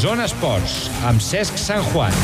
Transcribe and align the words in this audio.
Zona 0.00 0.24
Esports, 0.24 0.86
amb 1.04 1.20
Cesc 1.20 1.58
Sant 1.60 1.82
Juan. 1.90 2.14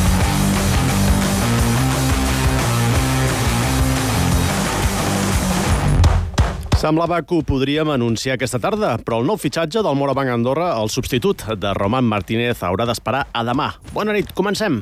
Semblava 6.80 7.18
que 7.20 7.36
ho 7.36 7.42
podríem 7.44 7.92
anunciar 7.92 8.38
aquesta 8.38 8.62
tarda, 8.64 8.94
però 9.04 9.18
el 9.20 9.28
nou 9.28 9.36
fitxatge 9.36 9.84
del 9.84 10.00
Morabanc 10.00 10.32
Andorra, 10.32 10.70
el 10.80 10.88
substitut 10.88 11.44
de 11.60 11.74
Roman 11.76 12.08
Martínez, 12.08 12.64
haurà 12.64 12.88
d'esperar 12.88 13.26
a 13.28 13.44
demà. 13.44 13.68
Bona 13.92 14.16
nit, 14.16 14.32
comencem. 14.32 14.80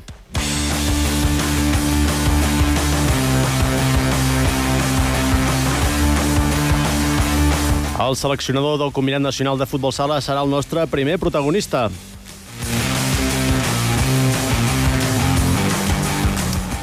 El 8.06 8.14
seleccionador 8.22 8.78
del 8.78 8.94
Combinat 8.94 9.26
Nacional 9.26 9.58
de 9.58 9.66
Futbol 9.66 9.90
Sala 9.90 10.22
serà 10.22 10.46
el 10.46 10.54
nostre 10.54 10.86
primer 10.86 11.18
protagonista. 11.18 11.88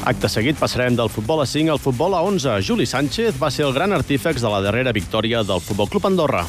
Acte 0.02 0.26
seguit 0.34 0.58
passarem 0.58 0.96
del 0.98 1.12
futbol 1.14 1.44
a 1.44 1.46
5 1.46 1.70
al 1.70 1.80
futbol 1.80 2.16
a 2.18 2.24
11. 2.26 2.56
Juli 2.66 2.88
Sánchez 2.90 3.36
va 3.38 3.52
ser 3.54 3.68
el 3.68 3.74
gran 3.74 3.94
artífex 3.94 4.42
de 4.42 4.50
la 4.50 4.62
darrera 4.66 4.92
victòria 4.92 5.44
del 5.46 5.62
Futbol 5.62 5.90
Club 5.94 6.08
Andorra. 6.10 6.42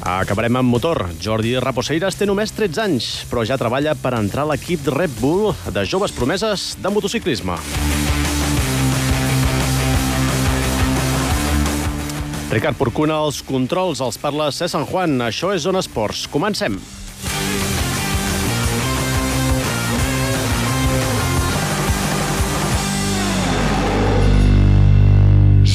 Acabarem 0.00 0.56
amb 0.56 0.72
motor. 0.72 1.02
Jordi 1.20 1.52
Raposeiras 1.60 2.16
té 2.16 2.24
només 2.24 2.54
13 2.56 2.80
anys, 2.82 3.08
però 3.28 3.44
ja 3.44 3.58
treballa 3.60 3.92
per 4.00 4.14
entrar 4.16 4.46
a 4.46 4.50
l'equip 4.54 4.88
Red 4.88 5.20
Bull 5.20 5.52
de 5.68 5.84
joves 5.84 6.16
promeses 6.16 6.72
de 6.80 6.94
motociclisme. 6.94 7.58
Ricard 12.50 12.80
Porcuna, 12.80 13.20
els 13.28 13.44
controls, 13.46 14.00
els 14.00 14.16
parla 14.18 14.48
C. 14.50 14.72
Sant 14.72 14.88
Juan. 14.88 15.20
Això 15.28 15.52
és 15.54 15.68
Zona 15.68 15.84
Esports. 15.84 16.24
Comencem. 16.32 16.80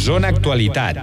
Zona 0.05 0.29
Actualitat. 0.29 0.99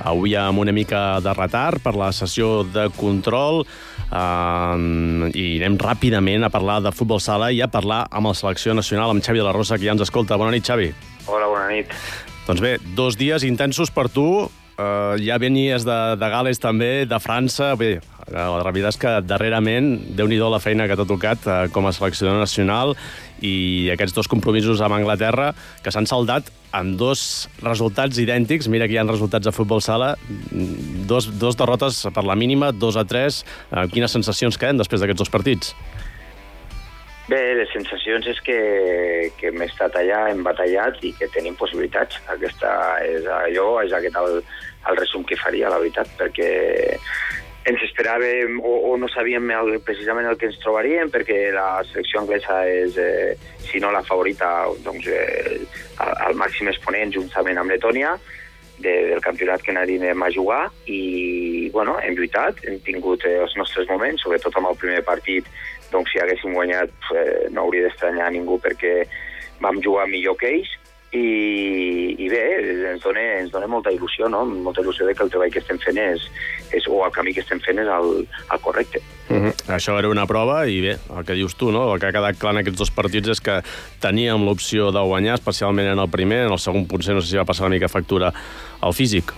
Avui 0.00 0.32
amb 0.40 0.62
una 0.62 0.72
mica 0.72 1.20
de 1.20 1.34
retard 1.36 1.84
per 1.84 1.92
la 1.92 2.08
sessió 2.16 2.62
de 2.64 2.86
control 2.96 3.66
uh, 3.66 3.68
i 5.28 5.46
anem 5.58 5.76
ràpidament 5.76 6.48
a 6.48 6.52
parlar 6.54 6.80
de 6.80 6.96
futbol 6.96 7.20
sala 7.20 7.52
i 7.52 7.60
a 7.60 7.68
parlar 7.68 8.06
amb 8.08 8.32
la 8.32 8.36
selecció 8.38 8.72
nacional, 8.72 9.12
amb 9.12 9.20
Xavi 9.20 9.44
de 9.44 9.50
la 9.50 9.52
Rosa, 9.52 9.76
que 9.76 9.84
ja 9.84 9.92
ens 9.92 10.08
escolta. 10.08 10.40
Bona 10.40 10.56
nit, 10.56 10.64
Xavi. 10.64 10.88
Hola, 11.28 11.52
bona 11.52 11.68
nit. 11.74 11.92
Doncs 12.48 12.64
bé, 12.64 12.78
dos 12.96 13.20
dies 13.20 13.44
intensos 13.44 13.92
per 13.92 14.08
tu. 14.08 14.46
Uh, 14.76 15.16
ja 15.24 15.38
venies 15.40 15.86
de, 15.88 15.96
de 16.20 16.28
Gales 16.28 16.60
també, 16.60 17.06
de 17.08 17.18
França. 17.22 17.70
Bé, 17.80 17.94
la 18.28 18.60
veritat 18.60 18.92
és 18.92 18.98
que 19.00 19.12
darrerament, 19.24 19.94
déu 20.18 20.28
nhi 20.28 20.36
la 20.36 20.60
feina 20.60 20.84
que 20.84 20.98
t'ha 20.98 21.06
tocat 21.08 21.48
uh, 21.48 21.54
com 21.72 21.88
a 21.88 21.94
seleccionador 21.96 22.42
nacional 22.44 22.92
i 23.40 23.88
aquests 23.92 24.16
dos 24.16 24.28
compromisos 24.28 24.80
amb 24.84 24.96
Anglaterra 24.98 25.50
que 25.84 25.92
s'han 25.92 26.08
saldat 26.08 26.52
amb 26.76 26.98
dos 27.00 27.48
resultats 27.64 28.20
idèntics. 28.20 28.68
Mira 28.68 28.84
que 28.84 28.96
hi 28.96 29.00
ha 29.00 29.08
resultats 29.08 29.48
de 29.48 29.54
futbol 29.56 29.80
sala. 29.80 30.14
Dos, 31.08 31.30
dos 31.40 31.56
derrotes 31.56 32.04
per 32.12 32.26
la 32.28 32.36
mínima, 32.36 32.68
dos 32.72 33.00
a 33.00 33.06
tres. 33.08 33.46
Uh, 33.70 33.86
quines 33.88 34.12
sensacions 34.12 34.60
queden 34.60 34.76
després 34.82 35.00
d'aquests 35.00 35.24
dos 35.24 35.32
partits? 35.32 35.72
Bé, 37.26 37.40
les 37.58 37.70
sensacions 37.74 38.26
és 38.30 38.38
que, 38.46 38.58
que 39.34 39.50
hem 39.50 39.64
estat 39.64 39.96
allà, 39.98 40.28
hem 40.30 40.44
batallat 40.46 41.00
i 41.02 41.10
que 41.18 41.26
tenim 41.34 41.56
possibilitats. 41.58 42.20
Aquesta 42.30 42.70
és 43.02 43.26
allò, 43.26 43.80
és 43.82 43.94
aquest 43.96 44.18
el, 44.20 44.38
el 44.86 45.00
resum 45.00 45.26
que 45.26 45.38
faria, 45.40 45.72
la 45.72 45.80
veritat, 45.82 46.12
perquè 46.20 46.52
ens 47.66 47.82
esperàvem 47.82 48.60
o, 48.62 48.76
o 48.92 48.94
no 49.00 49.10
sabíem 49.10 49.50
el, 49.50 49.72
precisament 49.82 50.28
el 50.30 50.38
que 50.38 50.46
ens 50.52 50.60
trobaríem 50.62 51.10
perquè 51.10 51.48
la 51.50 51.82
selecció 51.88 52.22
anglesa 52.22 52.60
és, 52.70 52.94
eh, 53.02 53.34
si 53.66 53.82
no 53.82 53.90
la 53.90 54.04
favorita, 54.06 54.68
doncs 54.86 55.10
eh, 55.10 55.56
el, 55.58 56.12
el 56.28 56.38
màxim 56.38 56.70
exponent 56.70 57.10
juntament 57.16 57.58
amb 57.58 57.74
Letònia 57.74 58.14
de, 58.78 58.92
del 59.10 59.24
campionat 59.24 59.64
que 59.66 59.74
anirem 59.74 60.22
a 60.22 60.30
jugar 60.30 60.68
i 60.86 61.70
bueno, 61.74 61.96
hem 61.98 62.14
lluitat, 62.14 62.62
hem 62.68 62.78
tingut 62.86 63.26
eh, 63.26 63.40
els 63.42 63.58
nostres 63.58 63.90
moments, 63.90 64.22
sobretot 64.22 64.54
amb 64.60 64.70
el 64.70 64.78
primer 64.78 65.02
partit 65.02 65.50
doncs 65.92 66.12
si 66.12 66.22
haguéssim 66.22 66.56
guanyat 66.56 67.12
eh, 67.14 67.46
no 67.50 67.66
hauria 67.66 67.86
d'estranyar 67.86 68.32
ningú 68.34 68.58
perquè 68.62 69.04
vam 69.60 69.80
jugar 69.84 70.08
millor 70.10 70.36
que 70.40 70.52
ells 70.56 70.72
i, 71.16 72.16
i 72.18 72.28
bé, 72.28 72.42
ens 72.92 73.04
dona, 73.04 73.22
ens 73.40 73.52
dona 73.54 73.68
molta 73.70 73.92
il·lusió, 73.94 74.28
no? 74.32 74.42
molta 74.44 74.82
il·lusió 74.82 75.06
de 75.06 75.14
que 75.14 75.24
el 75.24 75.30
treball 75.32 75.52
que 75.54 75.62
estem 75.62 75.78
fent 75.82 76.00
és, 76.02 76.26
és 76.76 76.88
o 76.90 76.98
el 77.06 77.14
camí 77.14 77.34
que 77.36 77.44
estem 77.44 77.60
fent 77.64 77.80
és 77.82 77.90
el, 77.92 78.26
el 78.26 78.60
correcte. 78.64 79.00
Uh 79.28 79.46
-huh. 79.46 79.52
Això 79.76 79.98
era 79.98 80.08
una 80.08 80.26
prova 80.26 80.66
i 80.68 80.80
bé, 80.80 80.98
el 81.16 81.24
que 81.24 81.34
dius 81.34 81.56
tu, 81.56 81.70
no? 81.72 81.92
el 81.94 82.00
que 82.00 82.06
ha 82.06 82.12
quedat 82.12 82.38
clar 82.38 82.52
en 82.52 82.58
aquests 82.58 82.78
dos 82.78 82.90
partits 82.90 83.28
és 83.28 83.40
que 83.40 83.62
teníem 84.00 84.44
l'opció 84.44 84.92
de 84.92 85.00
guanyar, 85.00 85.34
especialment 85.34 85.88
en 85.88 85.98
el 85.98 86.10
primer, 86.10 86.46
en 86.46 86.52
el 86.52 86.58
segon 86.58 86.86
potser 86.86 87.14
no 87.14 87.20
sé 87.20 87.28
si 87.28 87.36
va 87.36 87.44
passar 87.44 87.66
una 87.66 87.74
mica 87.74 87.88
factura 87.88 88.32
al 88.80 88.92
físic. 88.92 89.32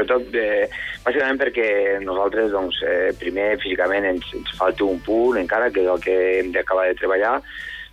Eh, 0.00 0.06
sobretot 0.06 0.34
eh, 0.34 0.68
bàsicament 1.04 1.38
perquè 1.40 2.00
nosaltres 2.04 2.50
doncs, 2.52 2.80
eh, 2.82 3.12
primer 3.18 3.58
físicament 3.60 4.04
ens, 4.04 4.24
ens 4.34 4.56
falta 4.56 4.84
un 4.84 5.00
punt 5.00 5.38
encara, 5.38 5.70
que 5.70 5.82
és 5.82 5.88
el 5.88 6.00
que 6.00 6.16
hem 6.38 6.52
d'acabar 6.52 6.88
de 6.88 6.96
treballar, 6.98 7.40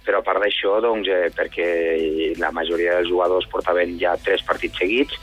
però 0.05 0.19
a 0.19 0.23
part 0.23 0.39
d'això, 0.39 0.79
doncs, 0.81 1.07
eh, 1.07 1.29
perquè 1.35 2.37
la 2.39 2.51
majoria 2.51 2.97
dels 2.97 3.09
jugadors 3.09 3.47
portaven 3.51 3.97
ja 3.99 4.15
tres 4.23 4.43
partits 4.43 4.77
seguits 4.79 5.17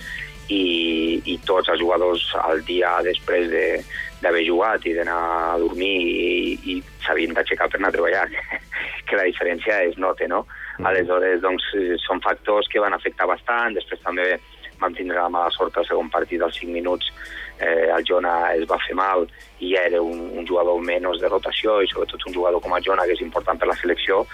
i, 0.49 1.23
i 1.25 1.39
tots 1.47 1.71
els 1.73 1.81
jugadors 1.81 2.25
al 2.43 2.61
dia 2.65 2.99
després 3.03 3.49
d'haver 3.49 4.43
de, 4.43 4.49
jugat 4.49 4.85
i 4.85 4.93
d'anar 4.95 5.21
a 5.55 5.59
dormir 5.59 5.95
i, 6.05 6.59
i 6.75 6.83
s'havien 7.05 7.33
d'aixecar 7.33 7.71
per 7.71 7.81
anar 7.81 7.89
a 7.89 7.97
treballar, 7.97 8.29
que 9.09 9.17
la 9.17 9.25
diferència 9.31 9.81
es 9.89 9.97
nota, 9.97 10.29
no? 10.29 10.45
Mm. 10.79 10.91
Aleshores, 10.91 11.41
doncs, 11.41 11.71
són 12.05 12.21
factors 12.21 12.69
que 12.69 12.83
van 12.83 12.93
afectar 12.93 13.29
bastant, 13.31 13.77
després 13.79 14.03
també 14.05 14.35
vam 14.81 14.95
tindre 14.95 15.21
la 15.21 15.31
mala 15.33 15.53
sort 15.55 15.77
al 15.77 15.87
segon 15.89 16.11
partit 16.13 16.41
dels 16.43 16.59
5 16.61 16.73
minuts 16.73 17.11
eh, 17.59 17.91
el 17.95 18.05
Jona 18.09 18.35
es 18.55 18.67
va 18.71 18.81
fer 18.87 18.97
mal 18.99 19.27
i 19.61 19.75
ja 19.75 19.85
era 19.89 20.03
un, 20.03 20.21
un 20.39 20.47
jugador 20.47 20.81
menys 20.83 21.21
de 21.23 21.31
rotació 21.31 21.81
i 21.83 21.91
sobretot 21.91 22.27
un 22.29 22.37
jugador 22.37 22.63
com 22.63 22.75
el 22.77 22.85
Jona 22.87 23.07
que 23.07 23.17
és 23.17 23.25
important 23.25 23.61
per 23.61 23.71
la 23.71 23.79
selecció 23.81 24.25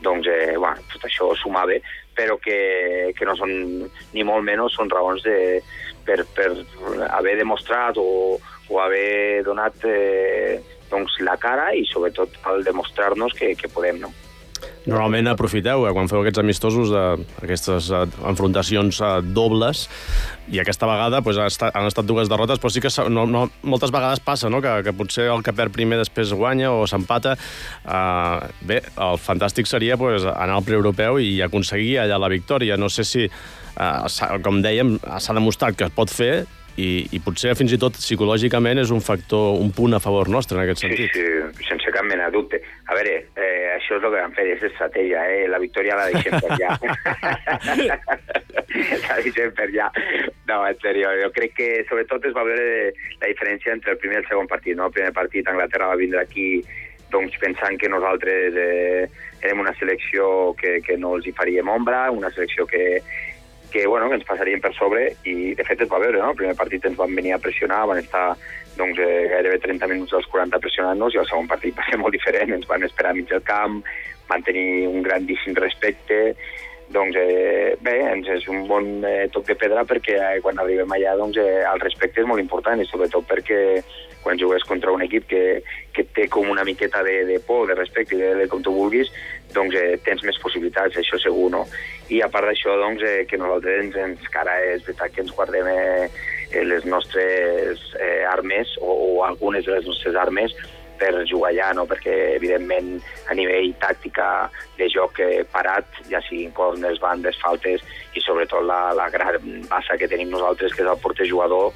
doncs 0.00 0.28
eh, 0.32 0.56
bueno, 0.56 0.80
tot 0.92 1.04
això 1.08 1.30
sumava 1.36 1.76
però 2.16 2.36
que, 2.42 3.12
que 3.16 3.28
no 3.28 3.36
són 3.36 3.52
ni 4.14 4.24
molt 4.26 4.44
menys 4.44 4.76
són 4.76 4.90
raons 4.92 5.22
de, 5.24 5.60
per, 6.06 6.24
per 6.36 6.50
haver 7.10 7.36
demostrat 7.40 8.00
o, 8.00 8.38
o 8.68 8.80
haver 8.80 9.44
donat 9.46 9.84
eh, 9.84 10.58
doncs, 10.90 11.20
la 11.26 11.36
cara 11.40 11.70
i 11.76 11.84
sobretot 11.88 12.40
al 12.50 12.64
demostrar-nos 12.66 13.36
que, 13.38 13.54
que 13.54 13.70
podem, 13.70 14.00
no? 14.02 14.10
Normalment 14.88 15.28
aprofiteu, 15.28 15.84
eh, 15.84 15.92
quan 15.92 16.08
feu 16.08 16.22
aquests 16.22 16.40
amistosos, 16.40 16.92
eh, 16.96 17.24
aquestes 17.44 17.90
eh, 17.92 18.06
enfrontacions 18.30 19.00
eh, 19.04 19.10
dobles, 19.36 19.88
i 20.48 20.60
aquesta 20.62 20.88
vegada 20.88 21.20
pues, 21.22 21.36
ha 21.36 21.46
estat, 21.50 21.74
han 21.76 21.86
estat 21.86 22.08
dues 22.08 22.30
derrotes, 22.32 22.58
però 22.62 22.72
sí 22.72 22.80
que 22.80 22.90
no, 23.12 23.26
no, 23.28 23.44
moltes 23.62 23.92
vegades 23.92 24.22
passa 24.24 24.48
no? 24.48 24.62
que, 24.64 24.80
que 24.86 24.94
potser 24.96 25.28
el 25.28 25.44
que 25.44 25.52
perd 25.52 25.74
primer 25.74 26.00
després 26.00 26.32
guanya 26.32 26.72
o 26.72 26.86
s'empata. 26.88 27.36
Eh, 27.84 28.50
bé, 28.66 28.80
el 28.96 29.20
fantàstic 29.20 29.68
seria 29.68 30.00
pues, 30.00 30.24
anar 30.24 30.56
al 30.58 30.64
preeuropeu 30.64 31.20
i 31.20 31.42
aconseguir 31.44 31.98
allà 32.00 32.18
la 32.18 32.32
victòria. 32.32 32.80
No 32.80 32.88
sé 32.88 33.04
si, 33.04 33.28
eh, 33.28 34.30
com 34.42 34.62
dèiem, 34.64 34.96
s'ha 35.20 35.36
demostrat 35.36 35.76
que 35.76 35.90
es 35.90 35.94
pot 35.94 36.08
fer, 36.08 36.46
i, 36.80 36.88
i 37.16 37.20
potser 37.24 37.54
fins 37.58 37.74
i 37.74 37.78
tot 37.80 37.98
psicològicament 37.98 38.80
és 38.82 38.92
un 38.94 39.02
factor, 39.04 39.58
un 39.60 39.72
punt 39.76 39.96
a 39.96 40.00
favor 40.02 40.30
nostre 40.32 40.58
en 40.58 40.64
aquest 40.64 40.84
sentit. 40.84 41.12
Sí, 41.14 41.22
sí, 41.22 41.66
sense 41.68 41.92
cap 41.94 42.06
mena 42.08 42.28
de 42.28 42.36
dubte. 42.38 42.60
A 42.88 42.96
veure, 42.98 43.16
eh, 43.36 43.70
això 43.76 43.98
és 43.98 44.02
el 44.02 44.06
que 44.06 44.16
vam 44.16 44.34
fer, 44.36 44.46
és 44.54 44.66
estratègia, 44.70 45.24
eh? 45.34 45.46
La 45.50 45.60
victòria 45.62 45.98
la 45.98 46.08
deixem 46.10 46.36
per 46.40 46.50
allà. 46.56 46.70
la 49.06 49.18
deixem 49.24 49.56
per 49.56 49.68
allà. 49.68 49.88
No, 50.50 50.60
en 50.66 50.78
sèrio, 50.82 51.14
jo 51.22 51.32
crec 51.36 51.56
que 51.58 51.70
sobretot 51.88 52.28
es 52.30 52.36
va 52.36 52.46
veure 52.48 52.92
la 53.22 53.30
diferència 53.30 53.74
entre 53.76 53.94
el 53.94 54.00
primer 54.02 54.20
i 54.20 54.22
el 54.24 54.30
segon 54.30 54.50
partit, 54.50 54.78
no? 54.78 54.88
El 54.90 54.96
primer 54.96 55.12
partit 55.16 55.50
Anglaterra 55.50 55.92
va 55.92 56.00
vindre 56.00 56.22
aquí 56.24 56.52
doncs 57.10 57.34
pensant 57.42 57.74
que 57.78 57.90
nosaltres 57.90 58.54
eh, 58.54 59.08
érem 59.42 59.62
una 59.64 59.74
selecció 59.78 60.54
que, 60.58 60.78
que 60.86 60.96
no 61.00 61.16
els 61.16 61.26
hi 61.26 61.34
faríem 61.34 61.68
ombra, 61.68 62.04
una 62.14 62.30
selecció 62.30 62.66
que, 62.70 63.00
que, 63.70 63.86
bueno, 63.86 64.08
que 64.08 64.18
ens 64.18 64.26
passarien 64.28 64.60
per 64.60 64.72
sobre 64.76 65.06
i 65.24 65.54
de 65.58 65.66
fet 65.66 65.84
es 65.84 65.90
va 65.90 66.02
veure, 66.02 66.18
no? 66.18 66.32
El 66.34 66.40
primer 66.40 66.56
partit 66.58 66.84
ens 66.86 66.98
van 66.98 67.14
venir 67.16 67.34
a 67.36 67.40
pressionar, 67.42 67.86
van 67.88 68.02
estar 68.02 68.24
doncs, 68.76 68.98
eh, 68.98 69.28
gairebé 69.32 69.58
30 69.62 69.88
minuts 69.90 70.14
dels 70.14 70.28
40 70.32 70.60
pressionant-nos 70.62 71.14
i 71.14 71.22
el 71.22 71.28
segon 71.30 71.48
partit 71.50 71.76
va 71.76 71.86
ser 71.88 71.98
molt 72.02 72.16
diferent, 72.16 72.54
ens 72.56 72.68
van 72.70 72.84
esperar 72.86 73.14
mig 73.16 73.28
del 73.30 73.44
camp, 73.46 73.80
van 74.30 74.44
tenir 74.46 74.86
un 74.88 75.02
grandíssim 75.02 75.56
respecte, 75.58 76.36
doncs 76.90 77.16
eh, 77.16 77.76
bé, 77.80 77.96
ens 78.10 78.28
és 78.34 78.46
un 78.50 78.64
bon 78.68 78.86
eh, 79.06 79.28
toc 79.34 79.46
de 79.46 79.56
pedra 79.58 79.84
perquè 79.86 80.16
eh, 80.18 80.38
quan 80.42 80.58
arribem 80.58 80.90
allà 80.96 81.16
doncs, 81.18 81.38
eh, 81.38 81.62
el 81.62 81.82
respecte 81.82 82.22
és 82.22 82.28
molt 82.28 82.42
important 82.42 82.82
i 82.82 82.88
sobretot 82.88 83.28
perquè 83.30 83.60
quan 84.24 84.38
jugues 84.38 84.64
contra 84.68 84.92
un 84.92 85.02
equip 85.02 85.28
que, 85.30 85.42
que 85.94 86.04
té 86.16 86.26
com 86.28 86.50
una 86.50 86.64
miqueta 86.66 87.02
de, 87.06 87.22
de 87.24 87.38
por, 87.46 87.68
de 87.70 87.76
respecte 87.78 88.18
de, 88.18 88.34
de 88.36 88.48
com 88.52 88.60
tu 88.62 88.74
vulguis, 88.74 89.08
doncs 89.54 89.76
eh, 89.78 89.94
tens 90.04 90.24
més 90.26 90.38
possibilitats, 90.42 90.98
això 91.00 91.18
segur, 91.22 91.48
no? 91.54 91.62
I 92.10 92.20
a 92.26 92.28
part 92.32 92.50
d'això, 92.50 92.74
doncs, 92.82 93.06
eh, 93.06 93.22
que 93.30 93.38
nosaltres 93.40 93.86
ens, 93.86 93.96
ens 93.96 94.28
cara 94.34 94.58
és 94.66 94.84
veritat 94.84 95.14
que 95.14 95.24
ens 95.24 95.32
guardem 95.36 95.70
eh, 95.72 96.10
les 96.66 96.84
nostres 96.84 97.86
eh, 98.02 98.26
armes 98.28 98.76
o, 98.82 98.90
o 98.90 99.24
algunes 99.24 99.64
de 99.64 99.78
les 99.78 99.88
nostres 99.88 100.18
armes 100.18 100.58
per 101.00 101.12
jugar 101.28 101.50
allà, 101.54 101.70
no? 101.76 101.86
perquè 101.88 102.16
evidentment 102.36 102.98
a 103.32 103.36
nivell 103.38 103.72
tàctica 103.82 104.50
de 104.78 104.90
joc 104.92 105.22
eh, 105.24 105.42
parat, 105.52 105.88
ja 106.12 106.20
siguin 106.26 106.52
corners, 106.56 107.00
bandes, 107.02 107.40
faltes 107.40 107.84
i 108.14 108.22
sobretot 108.24 108.66
la, 108.68 108.82
la 108.96 109.08
gran 109.12 109.64
bassa 109.70 109.96
que 109.96 110.10
tenim 110.10 110.30
nosaltres, 110.32 110.76
que 110.76 110.84
és 110.84 110.92
el 110.92 111.02
porter 111.02 111.28
jugador, 111.30 111.72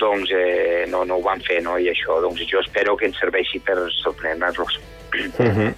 doncs 0.00 0.32
eh, 0.34 0.84
no, 0.90 1.04
no 1.04 1.20
ho 1.20 1.24
van 1.24 1.40
fer, 1.46 1.62
no? 1.64 1.78
i 1.78 1.90
això 1.92 2.20
doncs, 2.24 2.44
jo 2.50 2.60
espero 2.64 2.96
que 2.96 3.08
ens 3.10 3.18
serveixi 3.22 3.60
per 3.64 3.78
sorprendre-los. 4.02 4.78
Uh 5.16 5.46
-huh. 5.46 5.68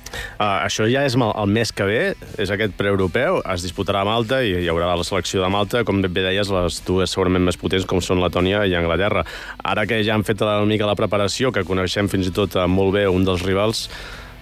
uh, 0.40 0.66
això 0.66 0.88
ja 0.90 1.04
és 1.04 1.14
el 1.14 1.46
mes 1.46 1.72
que 1.72 1.84
ve, 1.84 2.14
és 2.38 2.50
aquest 2.50 2.72
preeuropeu, 2.76 3.42
es 3.54 3.62
disputarà 3.62 4.00
a 4.00 4.04
Malta 4.04 4.42
i 4.42 4.64
hi 4.64 4.68
haurà 4.68 4.96
la 4.96 5.04
selecció 5.04 5.42
de 5.42 5.48
Malta, 5.48 5.84
com 5.84 6.02
bé 6.02 6.22
deies, 6.22 6.48
les 6.50 6.82
dues 6.84 7.10
segurament 7.10 7.44
més 7.44 7.56
potents 7.56 7.86
com 7.86 8.00
són 8.00 8.20
Letònia 8.20 8.66
i 8.66 8.74
Anglaterra. 8.74 9.24
Ara 9.62 9.86
que 9.86 10.02
ja 10.02 10.14
han 10.14 10.24
fet 10.24 10.40
una 10.40 10.64
mica 10.64 10.86
la 10.86 10.96
preparació, 10.96 11.52
que 11.52 11.64
coneixem 11.64 12.08
fins 12.08 12.26
i 12.26 12.32
tot 12.32 12.56
uh, 12.56 12.66
molt 12.66 12.92
bé 12.94 13.06
un 13.06 13.24
dels 13.24 13.42
rivals, 13.42 13.90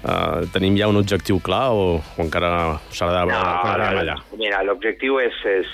uh, 0.04 0.46
tenim 0.52 0.76
ja 0.76 0.88
un 0.88 0.96
objectiu 0.96 1.40
clar 1.40 1.70
o, 1.72 2.00
o 2.16 2.22
encara 2.22 2.80
s'ha 2.90 3.06
de 3.06 3.26
no, 3.26 4.00
allà? 4.00 4.16
Mira, 4.36 4.62
l'objectiu 4.62 5.20
és, 5.20 5.34
és 5.44 5.66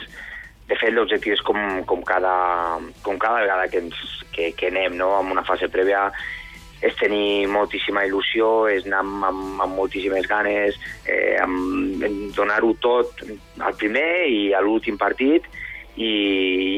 de 0.73 0.79
fet, 0.81 0.95
l'objectiu 0.97 1.37
és 1.37 1.43
com, 1.45 1.59
com, 1.89 2.03
cada, 2.09 2.35
com 3.05 3.19
cada 3.21 3.43
vegada 3.45 3.69
que, 3.69 3.83
ens, 3.85 3.99
que, 4.33 4.53
que 4.57 4.71
anem 4.73 4.97
no? 4.97 5.13
en 5.21 5.33
una 5.35 5.45
fase 5.45 5.69
prèvia 5.73 6.07
és 6.83 6.97
tenir 6.99 7.47
moltíssima 7.47 8.03
il·lusió, 8.09 8.67
és 8.73 8.87
anar 8.89 9.05
amb, 9.05 9.27
amb, 9.29 9.61
amb 9.63 9.77
moltíssimes 9.79 10.27
ganes, 10.27 10.79
eh, 11.07 11.37
amb, 11.39 12.03
donar-ho 12.35 12.73
tot 12.83 13.23
al 13.63 13.77
primer 13.79 14.27
i 14.33 14.41
a 14.57 14.63
l'últim 14.65 14.99
partit, 14.99 15.47
i, 15.95 16.09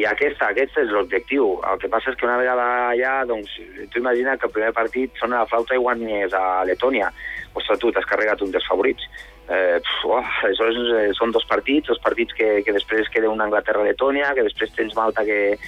i 0.01 0.05
aquesta, 0.11 0.51
aquest 0.51 0.77
és 0.83 0.91
l'objectiu. 0.93 1.55
El 1.71 1.81
que 1.81 1.89
passa 1.89 2.13
és 2.13 2.19
que 2.19 2.27
una 2.27 2.41
vegada 2.41 2.67
allà, 2.91 3.15
doncs, 3.31 3.55
tu 3.93 4.03
imagina 4.03 4.37
que 4.37 4.51
el 4.51 4.55
primer 4.57 4.75
partit 4.77 5.15
sona 5.23 5.45
la 5.45 5.49
flauta 5.49 5.79
i 5.79 5.81
guanyes 5.81 6.35
a 6.37 6.65
Letònia. 6.69 7.13
Ostres, 7.55 7.81
tu 7.81 7.93
t'has 7.95 8.07
carregat 8.11 8.43
un 8.43 8.53
dels 8.55 8.67
favorits. 8.67 9.07
Eh, 9.49 9.81
oh, 10.09 10.21
aleshores 10.43 10.79
eh, 10.99 11.09
són 11.19 11.35
dos 11.35 11.45
partits, 11.47 11.91
dos 11.93 12.01
partits 12.03 12.35
que, 12.35 12.49
que 12.67 12.75
després 12.75 13.11
queda 13.13 13.31
una 13.31 13.47
Anglaterra-Letònia, 13.49 14.33
que 14.35 14.47
després 14.47 14.73
tens 14.75 14.97
Malta 14.99 15.25
que, 15.29 15.59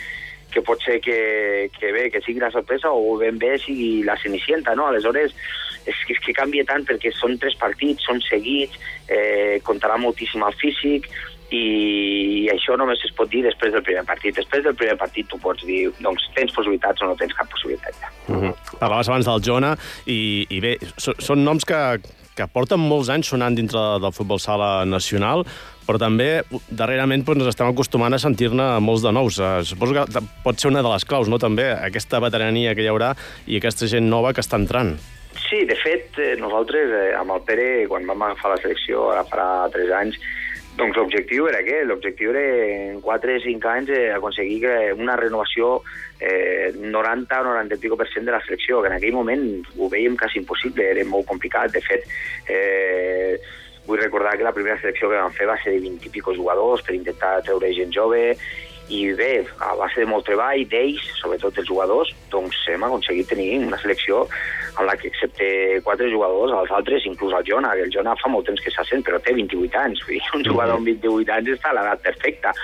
que 0.52 0.62
pot 0.66 0.82
ser 0.82 0.98
que, 1.04 1.68
que 1.76 1.92
bé, 1.92 2.08
que 2.10 2.22
sigui 2.24 2.40
la 2.42 2.50
sorpresa 2.54 2.90
o 2.90 3.16
ben 3.20 3.38
bé 3.38 3.56
sigui 3.62 4.02
la 4.06 4.16
cenicienta, 4.22 4.74
no? 4.74 4.88
Aleshores, 4.88 5.34
és 5.86 6.02
que, 6.06 6.16
és 6.16 6.22
que 6.24 6.34
canvia 6.34 6.66
tant 6.66 6.86
perquè 6.88 7.12
són 7.14 7.36
tres 7.38 7.54
partits, 7.60 8.06
són 8.08 8.22
seguits, 8.24 8.78
eh, 9.06 9.62
comptarà 9.66 9.98
moltíssim 10.00 10.42
el 10.46 10.56
físic, 10.58 11.10
i 11.54 12.48
això 12.50 12.74
només 12.78 13.02
es 13.06 13.12
pot 13.14 13.30
dir 13.30 13.44
després 13.44 13.72
del 13.74 13.84
primer 13.86 14.02
partit. 14.08 14.34
Després 14.34 14.64
del 14.64 14.74
primer 14.74 14.96
partit 14.98 15.28
tu 15.30 15.38
pots 15.42 15.62
dir, 15.66 15.86
doncs, 16.02 16.24
tens 16.34 16.54
possibilitats 16.54 17.02
o 17.02 17.10
no 17.10 17.16
tens 17.18 17.34
cap 17.38 17.50
possibilitat. 17.52 17.94
Ja. 18.00 18.10
Uh 18.28 18.42
-huh. 18.42 18.78
Parlaves 18.78 19.08
abans 19.08 19.26
del 19.26 19.42
Jona, 19.44 19.76
i, 20.06 20.46
i 20.50 20.60
bé, 20.60 20.76
són 20.96 21.44
noms 21.44 21.64
que, 21.64 22.00
que 22.36 22.46
porten 22.46 22.80
molts 22.80 23.08
anys 23.08 23.28
sonant 23.28 23.54
dintre 23.54 23.78
del 24.00 24.12
futbol 24.12 24.38
sala 24.38 24.84
nacional, 24.84 25.44
però 25.86 25.98
també 25.98 26.42
darrerament 26.68 27.24
doncs, 27.24 27.40
ens 27.40 27.54
estem 27.54 27.68
acostumant 27.68 28.12
a 28.12 28.18
sentir-ne 28.18 28.80
molts 28.80 29.02
de 29.02 29.12
nous. 29.12 29.38
Uh, 29.38 29.62
suposo 29.62 29.94
que 29.94 30.22
pot 30.44 30.58
ser 30.58 30.68
una 30.68 30.82
de 30.82 30.88
les 30.88 31.04
claus, 31.04 31.28
no?, 31.28 31.38
també, 31.38 31.70
aquesta 31.70 32.20
veterania 32.20 32.74
que 32.74 32.82
hi 32.82 32.88
haurà 32.88 33.14
i 33.46 33.56
aquesta 33.56 33.86
gent 33.86 34.08
nova 34.10 34.32
que 34.32 34.40
està 34.40 34.56
entrant. 34.56 34.96
Sí, 35.48 35.64
de 35.64 35.76
fet, 35.76 36.18
eh, 36.18 36.34
nosaltres, 36.40 36.90
eh, 36.90 37.14
amb 37.14 37.30
el 37.30 37.42
Pere, 37.46 37.86
quan 37.88 38.06
vam 38.06 38.22
agafar 38.22 38.54
la 38.54 38.56
selecció, 38.62 39.10
ara 39.12 39.22
farà 39.30 39.68
3 39.70 39.92
anys, 39.92 40.18
doncs 40.76 40.96
l'objectiu 40.98 41.48
era 41.50 41.62
què? 41.64 41.82
L'objectiu 41.84 42.32
era 42.32 42.42
en 42.92 43.00
4 43.04 43.36
o 43.36 43.42
5 43.44 43.70
anys 43.72 43.92
eh, 43.96 44.06
aconseguir 44.14 44.58
que 44.64 44.74
una 44.96 45.16
renovació 45.16 45.80
eh, 46.20 46.72
90 46.76 47.40
o 47.40 47.46
90 47.50 47.78
i 47.78 47.84
pico 47.84 47.96
per 47.96 48.08
cent 48.12 48.28
de 48.28 48.34
la 48.34 48.42
selecció, 48.44 48.82
que 48.82 48.92
en 48.92 48.98
aquell 48.98 49.16
moment 49.16 49.46
ho 49.76 49.88
veiem 49.92 50.18
quasi 50.20 50.42
impossible, 50.42 50.90
era 50.92 51.06
molt 51.08 51.28
complicat. 51.30 51.72
De 51.72 51.84
fet, 51.84 52.04
eh, 52.52 53.38
Vull 53.86 54.00
recordar 54.02 54.36
que 54.36 54.42
la 54.42 54.50
primera 54.50 54.78
selecció 54.80 55.08
que 55.08 55.18
vam 55.20 55.34
fer 55.34 55.46
va 55.46 55.54
ser 55.62 55.76
de 55.76 55.82
20 55.84 56.08
i 56.08 56.10
pico 56.10 56.34
jugadors 56.34 56.82
per 56.82 56.96
intentar 56.96 57.36
treure 57.46 57.70
gent 57.74 57.92
jove 57.94 58.34
i 58.88 59.12
bé, 59.18 59.44
a 59.58 59.72
base 59.74 60.02
de 60.02 60.06
molt 60.06 60.26
treball 60.28 60.62
d'ells, 60.70 61.02
sobretot 61.18 61.58
els 61.58 61.68
jugadors, 61.68 62.12
doncs 62.30 62.58
hem 62.70 62.84
aconseguit 62.86 63.28
tenir 63.30 63.48
una 63.64 63.78
selecció 63.82 64.26
en 64.78 64.86
la 64.86 64.96
que 65.00 65.08
excepte 65.10 65.48
quatre 65.86 66.10
jugadors, 66.12 66.54
els 66.54 66.74
altres, 66.78 67.06
inclús 67.08 67.34
el 67.34 67.46
Jona, 67.48 67.72
el 67.74 67.90
Jona 67.94 68.14
fa 68.20 68.30
molt 68.30 68.46
temps 68.46 68.62
que 68.62 68.72
s'assent, 68.74 69.02
però 69.06 69.18
té 69.22 69.34
28 69.34 69.82
anys, 69.82 70.04
vull 70.06 70.18
dir, 70.18 70.24
un 70.38 70.46
jugador 70.46 70.78
amb 70.78 70.90
28 70.92 71.34
anys 71.38 71.54
està 71.56 71.72
a 71.72 71.78
l'edat 71.78 72.04
perfecta. 72.06 72.54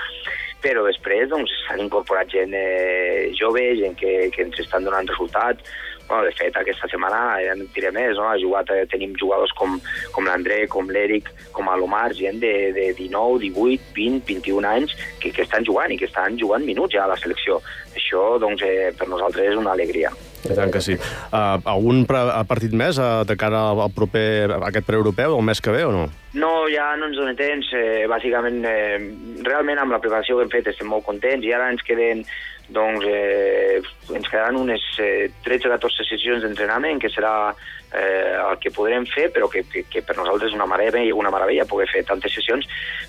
Però 0.63 0.85
després 0.87 1.27
doncs, 1.27 1.51
s'han 1.65 1.81
incorporat 1.83 2.29
gent 2.31 2.53
eh, 2.55 3.33
jove, 3.35 3.65
gent 3.81 3.97
que, 3.99 4.13
que 4.31 4.45
ens 4.45 4.61
estan 4.63 4.87
donant 4.87 5.09
resultats, 5.11 5.75
Bueno, 6.07 6.25
de 6.27 6.33
fet, 6.35 6.57
aquesta 6.59 6.89
setmana 6.91 7.21
ja 7.43 7.55
no 7.57 7.67
diré 7.75 7.91
més, 7.95 8.17
no? 8.19 8.27
Ha 8.29 8.39
jugat, 8.41 8.69
eh, 8.75 8.83
tenim 8.91 9.15
jugadors 9.19 9.53
com, 9.57 9.79
com 10.15 10.27
l'André, 10.27 10.63
com 10.67 10.91
l'Eric, 10.91 11.31
com 11.55 11.71
l'Omar, 11.71 12.09
gent 12.17 12.41
de, 12.43 12.53
de 12.75 12.89
19, 12.99 13.39
18, 13.47 13.93
20, 13.95 14.25
21 14.27 14.69
anys 14.73 14.97
que, 15.21 15.31
que 15.31 15.47
estan 15.47 15.65
jugant 15.65 15.93
i 15.93 15.97
que 15.97 16.09
estan 16.11 16.37
jugant 16.39 16.67
minuts 16.67 16.93
ja 16.97 17.07
a 17.07 17.13
la 17.13 17.17
selecció. 17.21 17.61
Això, 17.95 18.37
doncs, 18.41 18.61
eh, 18.67 18.91
per 18.97 19.09
nosaltres 19.09 19.53
és 19.53 19.59
una 19.59 19.73
alegria. 19.73 20.11
I 20.43 20.55
tant 20.57 20.71
que 20.73 20.81
sí. 20.83 20.97
Uh, 21.31 21.55
algun 21.71 22.03
partit 22.03 22.73
més 22.75 22.97
uh, 22.99 23.23
de 23.27 23.37
cara 23.39 23.61
al 23.71 23.87
proper, 23.95 24.51
a 24.51 24.59
aquest 24.67 24.87
preeuropeu, 24.89 25.37
el 25.37 25.45
mes 25.47 25.61
que 25.63 25.71
ve, 25.71 25.85
o 25.87 25.93
no? 25.95 26.07
No, 26.35 26.51
ja 26.71 26.89
no 26.99 27.07
ens 27.07 27.19
donen 27.19 27.37
temps. 27.39 27.69
Eh, 27.77 28.03
bàsicament, 28.11 28.63
eh, 28.67 28.97
realment 29.45 29.79
amb 29.79 29.95
la 29.95 30.01
preparació 30.03 30.39
que 30.39 30.47
hem 30.47 30.51
fet 30.51 30.71
estem 30.73 30.89
molt 30.89 31.05
contents 31.07 31.45
i 31.45 31.53
ara 31.55 31.69
ens 31.71 31.85
queden 31.85 32.25
doncs 32.73 33.05
eh, 33.07 33.79
ens 34.13 34.27
quedaran 34.29 34.57
unes 34.59 34.83
eh, 34.99 35.29
13 35.45 35.69
o 35.69 35.73
14 35.75 36.07
sessions 36.09 36.43
d'entrenament, 36.43 36.99
que 37.01 37.11
serà 37.13 37.53
eh, 37.93 38.33
el 38.33 38.59
que 38.59 38.73
podrem 38.73 39.05
fer, 39.09 39.29
però 39.35 39.47
que, 39.51 39.63
que, 39.69 39.85
que 39.89 40.03
per 40.03 40.17
nosaltres 40.17 40.51
és 40.51 40.57
una 40.57 40.67
meravella, 40.69 41.15
una 41.15 41.31
meravella 41.33 41.69
poder 41.69 41.87
fer 41.93 42.03
tantes 42.09 42.33
sessions, 42.35 42.67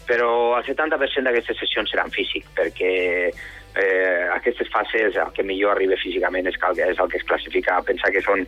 però 0.08 0.30
el 0.58 0.64
70% 0.68 1.26
d'aquestes 1.26 1.60
sessions 1.64 1.92
seran 1.92 2.12
físic, 2.14 2.46
perquè 2.56 2.94
eh, 3.74 4.28
aquestes 4.34 4.70
fases 4.70 5.16
el 5.16 5.32
que 5.34 5.46
millor 5.46 5.74
arriba 5.74 5.98
físicament 6.00 6.46
és, 6.50 6.58
que 6.60 6.72
és 6.84 7.00
el 7.00 7.10
que 7.10 7.18
es 7.18 7.26
classifica. 7.28 7.80
Pensar 7.86 8.12
que 8.14 8.22
són 8.24 8.44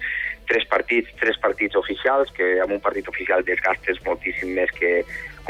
tres 0.47 0.67
partits, 0.71 1.11
tres 1.21 1.39
partits 1.43 1.79
oficials, 1.79 2.31
que 2.37 2.57
amb 2.62 2.76
un 2.76 2.85
partit 2.85 3.09
oficial 3.11 3.45
desgastes 3.47 3.99
moltíssim 4.07 4.55
més 4.55 4.71
que 4.76 5.00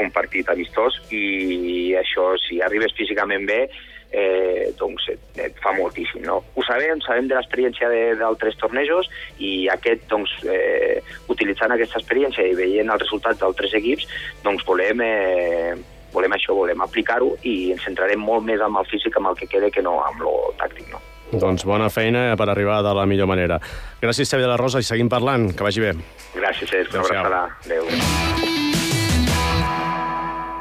un 0.01 0.11
partit 0.13 0.49
amistós, 0.53 0.97
i 1.13 1.93
això, 1.97 2.31
si 2.41 2.61
arribes 2.61 2.93
físicament 2.97 3.47
bé, 3.49 3.63
eh, 4.11 4.71
doncs 4.79 5.09
et 5.11 5.59
fa 5.63 5.73
moltíssim. 5.77 6.23
No? 6.25 6.39
Ho 6.55 6.63
sabem, 6.67 7.01
sabem 7.05 7.27
de 7.29 7.35
l'experiència 7.37 7.89
d'altres 8.19 8.57
tornejos 8.61 9.09
i 9.39 9.67
aquest, 9.73 10.07
doncs, 10.11 10.33
eh, 10.47 11.03
utilitzant 11.33 11.73
aquesta 11.73 11.99
experiència 12.01 12.47
i 12.47 12.55
veient 12.57 12.89
els 12.93 13.03
resultats 13.03 13.41
d'altres 13.43 13.75
equips, 13.77 14.07
doncs 14.45 14.65
volem, 14.67 15.01
eh, 15.01 15.75
volem 16.13 16.37
això, 16.37 16.55
volem 16.55 16.81
aplicar-ho 16.81 17.35
i 17.43 17.73
ens 17.75 17.83
centrarem 17.83 18.19
molt 18.19 18.47
més 18.47 18.61
amb 18.63 18.79
el 18.79 18.89
físic, 18.89 19.17
amb 19.17 19.33
el 19.33 19.37
que 19.39 19.47
quede, 19.51 19.71
que 19.71 19.83
no 19.85 19.99
amb 20.05 20.23
lo 20.23 20.35
tàctic. 20.61 20.89
No? 20.91 21.03
Doncs 21.27 21.65
bona 21.67 21.89
feina 21.91 22.31
per 22.39 22.47
arribar 22.49 22.79
de 22.85 22.93
la 22.95 23.05
millor 23.05 23.27
manera. 23.27 23.59
Gràcies, 23.99 24.29
Xavier 24.31 24.47
de 24.47 24.53
la 24.53 24.57
Rosa, 24.57 24.79
i 24.79 24.87
seguim 24.87 25.09
parlant. 25.11 25.51
Que 25.51 25.63
vagi 25.67 25.83
bé. 25.83 25.91
Gràcies, 26.37 26.71
Cesc. 26.71 26.93
Una 26.95 27.03
abraçada. 27.03 27.57
Adéu. 27.65 27.83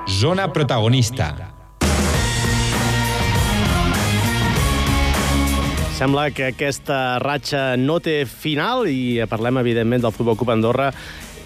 Zona 0.07 0.51
protagonista. 0.53 1.56
Sembla 5.97 6.27
que 6.29 6.51
aquesta 6.51 7.17
ratxa 7.23 7.71
no 7.81 7.95
té 8.05 8.27
final 8.29 8.85
i 8.85 9.17
parlem, 9.31 9.57
evidentment, 9.63 10.03
del 10.05 10.13
Futbol 10.13 10.37
Club 10.37 10.51
Andorra 10.53 10.91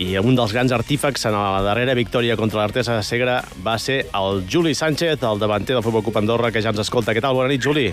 i 0.02 0.08
un 0.18 0.34
dels 0.34 0.50
grans 0.50 0.74
artífecs 0.74 1.28
en 1.30 1.36
la 1.38 1.60
darrera 1.62 1.94
victòria 1.94 2.34
contra 2.34 2.58
l'Artesa 2.58 2.96
de 2.96 3.04
Segre 3.06 3.36
va 3.62 3.76
ser 3.78 4.00
el 4.10 4.42
Juli 4.50 4.74
Sánchez, 4.74 5.22
el 5.22 5.38
davanter 5.38 5.76
del 5.76 5.86
Futbol 5.86 6.02
Club 6.02 6.18
Andorra, 6.18 6.50
que 6.50 6.64
ja 6.66 6.74
ens 6.74 6.82
escolta. 6.82 7.14
Què 7.14 7.22
tal? 7.22 7.38
Bona 7.38 7.54
nit, 7.54 7.62
Juli. 7.62 7.92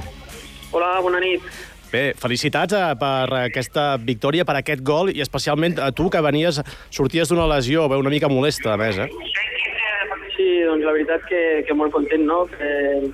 Hola, 0.73 0.95
bona 1.05 1.21
nit. 1.21 1.45
Bé, 1.93 2.03
felicitats 2.17 2.73
eh, 2.73 2.83
per 2.97 3.43
aquesta 3.43 3.91
victòria, 4.01 4.41
per 4.41 4.57
aquest 4.57 4.81
gol, 4.81 5.13
i 5.13 5.21
especialment 5.21 5.77
a 5.77 5.93
tu, 5.93 6.09
que 6.09 6.25
venies, 6.25 6.63
sorties 6.89 7.29
d'una 7.29 7.45
lesió, 7.53 7.85
bé, 7.85 8.01
una 8.01 8.09
mica 8.09 8.33
molesta, 8.33 8.73
a 8.73 8.81
més, 8.81 8.97
eh? 8.97 9.11
Sí, 10.33 10.55
doncs 10.65 10.89
la 10.89 10.97
veritat 10.97 11.29
que, 11.29 11.43
que 11.69 11.77
molt 11.77 11.93
content, 11.93 12.25
no? 12.25 12.47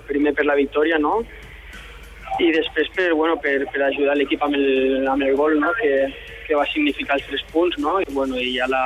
Primer 0.08 0.32
per 0.32 0.48
la 0.48 0.56
victòria, 0.56 0.96
no? 0.96 1.20
I 2.40 2.52
després 2.56 2.90
per, 2.96 3.12
bueno, 3.14 3.38
per, 3.42 3.60
per 3.70 3.84
ajudar 3.86 4.16
l'equip 4.18 4.42
amb, 4.46 4.58
el, 4.58 5.08
amb 5.08 5.26
el 5.26 5.36
gol 5.38 5.60
no? 5.62 5.74
que, 5.80 5.94
que 6.48 6.58
va 6.58 6.66
significar 6.72 7.20
els 7.20 7.28
tres 7.30 7.44
punts 7.52 7.78
no? 7.82 8.00
i, 8.02 8.08
bueno, 8.14 8.40
i 8.42 8.56
ja 8.58 8.70
la, 8.72 8.84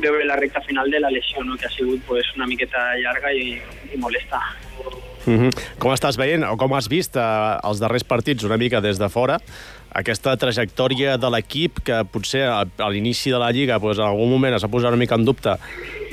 veure 0.00 0.24
la 0.26 0.38
recta 0.40 0.62
final 0.66 0.90
de 0.90 1.00
la 1.00 1.12
lesió, 1.14 1.44
no? 1.44 1.56
que 1.56 1.66
ha 1.66 1.76
sigut 1.76 2.02
pues, 2.08 2.26
una 2.36 2.48
miqueta 2.50 2.90
llarga 3.04 3.32
i, 3.32 3.54
i 3.92 4.00
molesta. 4.00 4.40
Mm 5.26 5.36
-hmm. 5.38 5.50
Com 5.78 5.92
estàs 5.92 6.16
veient, 6.16 6.44
o 6.44 6.56
com 6.56 6.72
has 6.74 6.88
vist 6.88 7.16
eh, 7.16 7.58
els 7.64 7.78
darrers 7.78 8.04
partits 8.04 8.44
una 8.44 8.56
mica 8.56 8.80
des 8.80 8.98
de 8.98 9.08
fora, 9.08 9.38
aquesta 9.92 10.36
trajectòria 10.36 11.16
de 11.16 11.30
l'equip 11.30 11.80
que 11.84 12.04
potser 12.04 12.44
a, 12.46 12.64
a 12.78 12.90
l'inici 12.90 13.30
de 13.30 13.38
la 13.38 13.50
Lliga 13.50 13.78
doncs, 13.78 13.98
en 13.98 14.06
algun 14.06 14.30
moment 14.30 14.54
es 14.54 14.62
va 14.62 14.68
posar 14.68 14.88
una 14.88 14.96
mica 14.96 15.14
en 15.14 15.24
dubte 15.24 15.56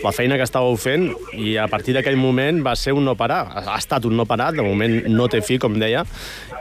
la 0.03 0.11
feina 0.13 0.37
que 0.37 0.45
estàveu 0.45 0.75
fent 0.77 1.09
i 1.33 1.55
a 1.57 1.67
partir 1.71 1.95
d'aquell 1.95 2.17
moment 2.19 2.61
va 2.65 2.75
ser 2.77 2.93
un 2.93 3.05
no 3.05 3.15
parar. 3.17 3.47
Ha 3.65 3.77
estat 3.77 4.05
un 4.05 4.17
no 4.17 4.25
parar, 4.29 4.51
de 4.53 4.65
moment 4.65 4.99
no 5.09 5.27
té 5.27 5.41
fi, 5.41 5.57
com 5.57 5.77
deia. 5.79 6.05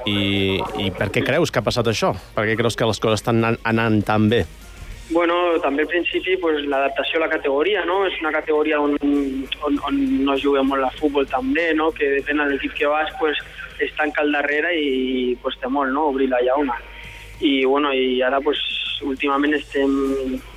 I, 0.06 0.60
i 0.80 0.90
per 0.94 1.10
què 1.12 1.24
creus 1.26 1.52
que 1.52 1.60
ha 1.60 1.66
passat 1.66 1.90
això? 1.90 2.14
Per 2.36 2.46
què 2.46 2.56
creus 2.56 2.78
que 2.78 2.88
les 2.88 3.00
coses 3.02 3.20
estan 3.20 3.42
anant, 3.42 3.58
anant 3.64 4.00
tan 4.06 4.30
bé? 4.32 4.44
Bueno, 5.08 5.34
també 5.62 5.84
al 5.84 5.88
principi 5.88 6.34
pues, 6.36 6.64
l'adaptació 6.66 7.20
a 7.20 7.26
la 7.26 7.30
categoria, 7.30 7.84
no? 7.86 8.00
És 8.08 8.16
una 8.20 8.32
categoria 8.34 8.80
on, 8.82 8.96
on, 9.62 9.78
on 9.86 10.00
no 10.26 10.34
juguem 10.42 10.66
molt 10.72 10.82
a 10.82 10.90
futbol 10.98 11.28
també, 11.30 11.68
no? 11.78 11.92
Que 11.94 12.16
depèn 12.16 12.42
de 12.42 12.48
l'equip 12.50 12.74
que 12.74 12.90
vas, 12.90 13.12
pues, 13.20 13.38
es 13.78 13.92
tanca 13.94 14.24
al 14.24 14.34
darrere 14.34 14.72
i 14.74 15.36
costa 15.44 15.70
molt, 15.70 15.94
no? 15.94 16.08
Obrir 16.10 16.28
la 16.32 16.42
llauna. 16.42 16.80
I, 17.38 17.64
bueno, 17.64 17.92
i 17.94 18.18
ara, 18.26 18.40
pues, 18.42 18.58
últimament 19.06 19.54
estem 19.54 19.94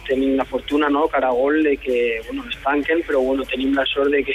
tenint 0.07 0.35
la 0.39 0.47
fortuna, 0.49 0.89
no?, 0.89 1.05
cara 1.13 1.29
a 1.29 1.35
gol, 1.35 1.61
de 1.63 1.77
que, 1.77 2.19
bueno, 2.25 2.45
es 2.49 2.57
tanquen, 2.63 3.03
però, 3.05 3.21
bueno, 3.21 3.45
tenim 3.45 3.75
la 3.77 3.85
sort 3.85 4.09
de 4.09 4.23
que 4.23 4.33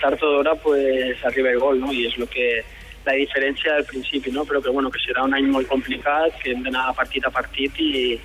tard 0.00 0.22
o 0.24 0.30
d'hora, 0.32 0.56
pues, 0.56 1.22
arriba 1.24 1.52
el 1.52 1.60
gol, 1.62 1.78
no?, 1.78 1.92
i 1.92 2.08
és 2.08 2.18
lo 2.18 2.26
que 2.26 2.64
la 3.06 3.14
diferència 3.14 3.76
del 3.76 3.86
principi, 3.86 4.32
no?, 4.32 4.42
però 4.48 4.62
que, 4.62 4.72
bueno, 4.74 4.90
que 4.90 5.02
serà 5.04 5.22
un 5.28 5.36
any 5.38 5.46
molt 5.52 5.68
complicat, 5.70 6.34
que 6.42 6.56
hem 6.56 6.64
d'anar 6.66 6.90
partit 6.98 7.28
a 7.28 7.30
partit 7.30 7.78
i, 7.78 8.18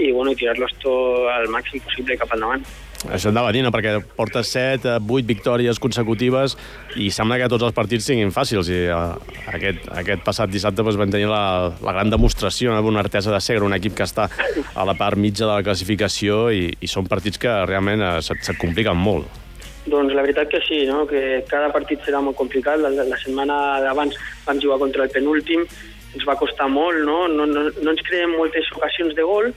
i, 0.00 0.12
bueno, 0.16 0.34
tirar-los 0.34 0.72
tot 0.82 1.28
al 1.34 1.50
màxim 1.52 1.82
possible 1.84 2.16
cap 2.20 2.32
endavant. 2.36 2.64
Això 3.08 3.30
anava 3.30 3.48
a 3.48 3.52
dir, 3.54 3.62
no? 3.64 3.70
perquè 3.72 3.94
portes 4.16 4.50
7, 4.52 4.98
8 5.00 5.24
victòries 5.24 5.78
consecutives 5.80 6.56
i 7.00 7.08
sembla 7.14 7.38
que 7.40 7.48
tots 7.48 7.64
els 7.64 7.76
partits 7.76 8.04
siguin 8.10 8.32
fàcils. 8.34 8.68
I 8.68 8.80
uh, 8.92 9.14
aquest, 9.54 9.86
aquest 10.02 10.24
passat 10.26 10.52
dissabte 10.52 10.84
doncs, 10.84 10.98
vam 11.00 11.12
tenir 11.12 11.30
la, 11.30 11.72
la 11.80 11.94
gran 11.96 12.12
demostració 12.12 12.74
no? 12.74 12.82
una 12.84 13.00
artesa 13.00 13.32
de 13.32 13.40
Segre, 13.40 13.64
un 13.64 13.76
equip 13.76 13.96
que 13.96 14.04
està 14.04 14.28
a 14.28 14.84
la 14.84 14.96
part 14.98 15.16
mitja 15.16 15.46
de 15.46 15.54
la 15.54 15.64
classificació 15.64 16.50
i, 16.52 16.66
i 16.76 16.90
són 16.92 17.08
partits 17.08 17.40
que 17.40 17.54
realment 17.70 18.04
uh, 18.04 18.18
se't, 18.20 18.44
se't 18.44 18.60
compliquen 18.60 19.00
molt. 19.00 19.40
Doncs 19.88 20.12
la 20.12 20.26
veritat 20.26 20.52
que 20.52 20.60
sí, 20.68 20.82
no? 20.84 21.06
que 21.08 21.40
cada 21.48 21.72
partit 21.72 22.04
serà 22.04 22.20
molt 22.20 22.36
complicat. 22.36 22.84
La, 22.84 22.92
la 22.92 23.22
setmana 23.24 23.80
d'abans 23.80 24.20
vam 24.44 24.60
jugar 24.60 24.76
contra 24.82 25.08
el 25.08 25.14
penúltim, 25.14 25.64
ens 26.12 26.28
va 26.28 26.36
costar 26.36 26.68
molt, 26.68 27.00
no? 27.06 27.22
No, 27.32 27.48
no, 27.48 27.68
no 27.70 27.92
ens 27.94 28.04
creem 28.04 28.36
moltes 28.36 28.68
ocasions 28.76 29.16
de 29.16 29.24
gol, 29.24 29.54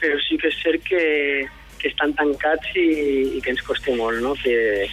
però 0.00 0.18
sí 0.24 0.38
que 0.40 0.50
és 0.52 0.58
cert 0.62 0.84
que, 0.86 1.02
que 1.80 1.90
estan 1.92 2.14
tancats 2.18 2.72
i, 2.76 2.88
i 3.36 3.42
que 3.42 3.54
ens 3.54 3.64
costa 3.66 3.94
molt, 3.96 4.20
no? 4.24 4.34
que, 4.42 4.88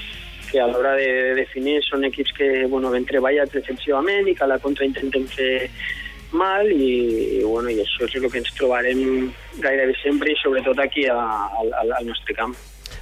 que 0.52 0.62
a 0.62 0.68
l'hora 0.70 0.96
de, 1.00 1.10
de 1.30 1.36
definir 1.42 1.80
són 1.88 2.06
equips 2.10 2.36
que 2.38 2.50
bueno, 2.72 2.92
ben 2.94 3.08
treballats 3.10 3.56
defensivament 3.56 4.30
i 4.30 4.36
que 4.38 4.46
a 4.46 4.52
la 4.54 4.62
contra 4.64 4.88
intentem 4.88 5.26
fer 5.32 5.70
mal 6.34 6.70
i, 6.72 6.92
i, 7.40 7.42
bueno, 7.46 7.70
i 7.70 7.80
això 7.82 8.08
és 8.08 8.18
el 8.18 8.30
que 8.30 8.42
ens 8.42 8.54
trobarem 8.58 9.32
gairebé 9.62 9.96
sempre 10.02 10.34
i 10.34 10.38
sobretot 10.42 10.80
aquí 10.82 11.06
a, 11.10 11.18
a, 11.18 11.66
al 11.84 12.08
nostre 12.10 12.38
camp 12.38 12.56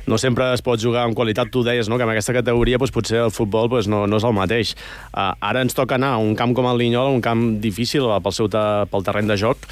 no 0.07 0.17
sempre 0.17 0.47
es 0.53 0.63
pot 0.65 0.81
jugar 0.81 1.05
amb 1.05 1.15
qualitat. 1.15 1.51
Tu 1.53 1.63
deies 1.65 1.89
no? 1.89 1.97
que 1.99 2.05
en 2.05 2.11
aquesta 2.13 2.33
categoria 2.33 2.79
doncs, 2.81 2.93
potser 2.95 3.21
el 3.21 3.33
futbol 3.33 3.69
doncs, 3.69 3.89
no, 3.91 4.03
no 4.09 4.17
és 4.17 4.25
el 4.27 4.35
mateix. 4.35 4.73
Uh, 5.11 5.31
ara 5.39 5.61
ens 5.63 5.77
toca 5.77 5.97
anar 5.99 6.15
a 6.15 6.21
un 6.21 6.33
camp 6.39 6.55
com 6.57 6.67
el 6.71 6.79
Linyol, 6.81 7.13
un 7.15 7.21
camp 7.23 7.43
difícil 7.63 8.09
pel, 8.23 8.35
seu 8.35 8.49
pel 8.51 9.05
terreny 9.05 9.29
de 9.29 9.37
joc, 9.39 9.69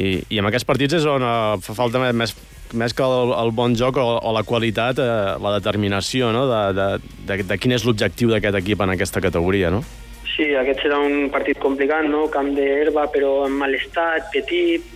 i, 0.00 0.16
i 0.32 0.40
en 0.40 0.48
aquests 0.48 0.68
partits 0.68 0.96
és 1.00 1.06
on 1.08 1.24
uh, 1.24 1.58
fa 1.64 1.76
falta 1.76 2.00
més, 2.00 2.34
més 2.72 2.94
que 2.96 3.06
el, 3.06 3.34
el 3.36 3.52
bon 3.56 3.74
joc 3.78 3.98
o, 4.00 4.06
o 4.16 4.34
la 4.34 4.44
qualitat, 4.46 5.00
eh, 5.02 5.34
la 5.42 5.56
determinació 5.58 6.30
no? 6.34 6.46
de, 6.50 6.60
de, 6.76 6.86
de, 7.28 7.40
de 7.50 7.58
quin 7.60 7.74
és 7.76 7.84
l'objectiu 7.86 8.30
d'aquest 8.32 8.60
equip 8.62 8.84
en 8.84 8.94
aquesta 8.94 9.22
categoria, 9.22 9.72
no? 9.74 9.82
Sí, 10.30 10.52
aquest 10.56 10.84
serà 10.84 11.00
un 11.02 11.28
partit 11.34 11.58
complicat, 11.60 12.06
no? 12.08 12.28
Camp 12.32 12.52
d'herba, 12.56 13.08
però 13.12 13.44
en 13.48 13.58
mal 13.60 13.74
estat, 13.76 14.30
petit, 14.32 14.86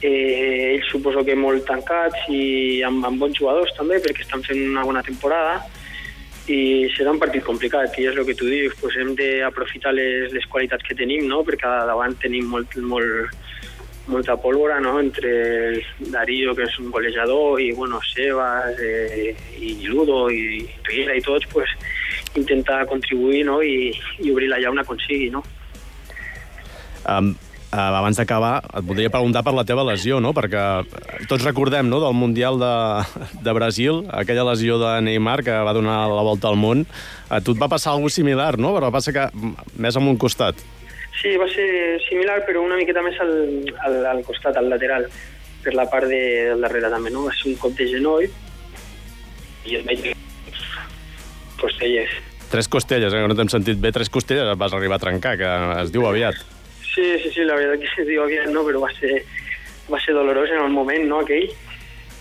eh, 0.00 0.76
ells 0.76 0.88
suposo 0.92 1.24
que 1.26 1.36
molt 1.36 1.66
tancats 1.68 2.30
i 2.32 2.80
amb, 2.86 3.04
amb 3.04 3.20
bons 3.20 3.36
jugadors 3.36 3.74
també, 3.76 3.98
perquè 4.00 4.24
estan 4.24 4.46
fent 4.46 4.62
una 4.70 4.86
bona 4.86 5.02
temporada, 5.04 5.58
i 6.50 6.88
serà 6.96 7.12
un 7.12 7.20
partit 7.20 7.44
complicat, 7.46 7.98
i 8.00 8.08
és 8.08 8.16
el 8.16 8.26
que 8.26 8.34
tu 8.38 8.48
dius, 8.48 8.74
pues 8.80 8.96
hem 8.98 9.12
d'aprofitar 9.18 9.92
les, 9.94 10.32
les 10.34 10.46
qualitats 10.50 10.86
que 10.86 10.96
tenim, 10.98 11.26
no? 11.28 11.42
perquè 11.46 11.68
davant 11.90 12.16
tenim 12.22 12.48
molt, 12.50 12.74
molt, 12.80 13.36
molta 14.10 14.36
pólvora, 14.36 14.80
¿no? 14.80 14.98
Entre 15.00 15.82
Darío, 16.12 16.54
que 16.58 16.66
és 16.68 16.78
un 16.82 16.90
golejador, 16.90 17.60
i, 17.62 17.70
bueno, 17.72 18.00
Sebas, 18.12 18.78
eh, 18.82 19.34
i 19.58 19.76
Ludo, 19.86 20.26
i 20.30 20.66
Riera, 20.88 21.16
i 21.16 21.22
tots, 21.24 21.46
pues, 21.52 21.70
intentar 22.36 22.84
contribuir, 22.90 23.44
no?, 23.48 23.60
i, 23.62 23.94
i 24.18 24.34
obrir 24.34 24.50
la 24.50 24.60
llauna 24.60 24.84
quan 24.84 25.00
sigui, 25.06 25.30
no? 25.32 25.44
Um, 27.08 27.32
Uh, 27.70 27.94
abans 27.94 28.18
d'acabar, 28.18 28.64
et 28.66 28.82
voldria 28.82 29.12
preguntar 29.14 29.44
per 29.46 29.52
la 29.54 29.62
teva 29.62 29.84
lesió, 29.86 30.16
no? 30.18 30.32
perquè 30.34 30.58
tots 31.30 31.44
recordem 31.46 31.86
no? 31.86 32.00
del 32.02 32.16
Mundial 32.18 32.58
de, 32.58 32.70
de 33.46 33.52
Brasil, 33.54 34.00
aquella 34.10 34.42
lesió 34.48 34.74
de 34.80 34.96
Neymar 35.06 35.36
que 35.46 35.54
va 35.54 35.76
donar 35.76 36.00
la 36.10 36.24
volta 36.26 36.50
al 36.50 36.58
món. 36.58 36.82
A 37.30 37.38
tu 37.38 37.54
et 37.54 37.62
va 37.62 37.70
passar 37.70 37.92
alguna 37.92 38.10
similar, 38.10 38.56
no? 38.58 38.74
però 38.74 38.90
va 38.90 38.96
passar 38.98 39.14
que 39.14 39.28
més 39.78 39.94
amb 39.94 40.10
un 40.10 40.18
costat. 40.18 40.58
Sí, 41.20 41.34
va 41.36 41.46
ser 41.52 42.00
similar, 42.08 42.38
però 42.46 42.62
una 42.64 42.78
miqueta 42.80 43.02
més 43.04 43.18
al, 43.20 43.34
al, 43.84 43.98
al 44.14 44.22
costat, 44.24 44.56
al 44.56 44.70
lateral, 44.72 45.04
per 45.60 45.74
la 45.76 45.84
part 45.92 46.08
de, 46.08 46.22
del 46.48 46.64
darrere 46.64 46.88
també, 46.92 47.12
no? 47.12 47.26
Va 47.28 47.34
ser 47.36 47.50
un 47.52 47.58
cop 47.60 47.76
de 47.76 47.88
genoll 47.90 48.24
i 49.68 49.76
el 49.76 49.84
vaig 49.84 50.06
costelles. 51.60 52.16
Tres 52.50 52.70
costelles, 52.72 53.12
eh? 53.12 53.20
no 53.28 53.36
t'hem 53.36 53.50
sentit 53.52 53.78
bé. 53.78 53.92
Tres 53.92 54.08
costelles 54.10 54.56
vas 54.58 54.72
arribar 54.74 54.96
a 54.96 55.04
trencar, 55.04 55.36
que 55.38 55.50
es 55.82 55.92
diu 55.92 56.06
aviat. 56.08 56.40
Sí, 56.80 57.04
sí, 57.22 57.30
sí, 57.30 57.44
la 57.44 57.58
veritat 57.58 57.84
que 57.84 58.02
es 58.02 58.08
diu 58.08 58.24
aviat, 58.24 58.48
no? 58.54 58.64
Però 58.66 58.80
va 58.82 58.90
ser, 58.96 59.20
va 59.92 60.00
ser 60.02 60.16
dolorós 60.16 60.50
en 60.56 60.64
el 60.64 60.72
moment, 60.74 61.04
no?, 61.06 61.20
aquell. 61.20 61.52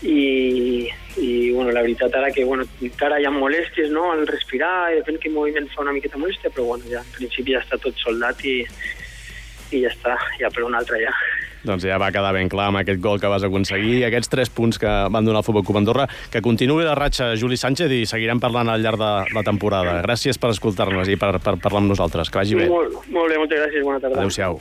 I, 0.03 0.89
i 1.19 1.51
bueno, 1.51 1.73
la 1.75 1.83
veritat 1.83 2.15
ara 2.15 2.31
que 2.31 2.45
bueno, 2.47 2.65
encara 2.81 3.19
hi 3.19 3.27
ha 3.27 3.33
molèsties 3.33 3.91
no? 3.91 4.09
al 4.13 4.25
respirar, 4.27 4.93
i 4.93 5.01
depèn 5.01 5.19
quin 5.21 5.35
moviment 5.35 5.67
fa 5.73 5.83
una 5.83 5.95
miqueta 5.95 6.21
molèstia, 6.21 6.51
però 6.53 6.71
bueno, 6.71 6.87
ja, 6.91 7.03
en 7.03 7.13
principi 7.17 7.55
ja 7.55 7.63
està 7.63 7.79
tot 7.81 7.97
soldat 7.99 8.41
i, 8.47 8.61
i 9.75 9.83
ja 9.83 9.91
està, 9.91 10.15
ja 10.39 10.51
per 10.53 10.65
un 10.67 10.77
altre 10.79 11.01
ja. 11.03 11.13
Doncs 11.59 11.83
ja 11.83 11.97
va 11.99 12.07
quedar 12.15 12.31
ben 12.35 12.47
clar 12.51 12.69
amb 12.71 12.79
aquest 12.79 13.01
gol 13.03 13.19
que 13.19 13.27
vas 13.27 13.43
aconseguir 13.43 13.97
i 13.99 14.03
aquests 14.07 14.31
tres 14.31 14.51
punts 14.53 14.79
que 14.79 14.91
van 15.11 15.25
donar 15.27 15.41
el 15.41 15.47
Futbol 15.47 15.65
Club 15.67 15.81
Andorra. 15.81 16.05
Que 16.31 16.41
continuï 16.41 16.85
la 16.87 16.95
ratxa 16.95 17.33
Juli 17.39 17.57
Sánchez 17.59 17.91
i 17.91 18.05
seguirem 18.07 18.39
parlant 18.39 18.71
al 18.71 18.79
llarg 18.83 19.01
de 19.01 19.09
la 19.35 19.43
temporada. 19.43 19.97
Gràcies 20.05 20.39
per 20.39 20.53
escoltar-nos 20.53 21.11
i 21.11 21.17
per, 21.19 21.33
per 21.43 21.57
parlar 21.59 21.83
amb 21.83 21.91
nosaltres. 21.91 22.31
Que 22.31 22.39
vagi 22.39 22.55
bé. 22.61 22.69
Molt, 22.71 23.01
molt 23.11 23.33
bé, 23.33 23.41
moltes 23.41 23.59
gràcies. 23.59 23.83
Bona 23.83 23.99
tarda. 23.99 24.23
Adéu-siau. 24.23 24.55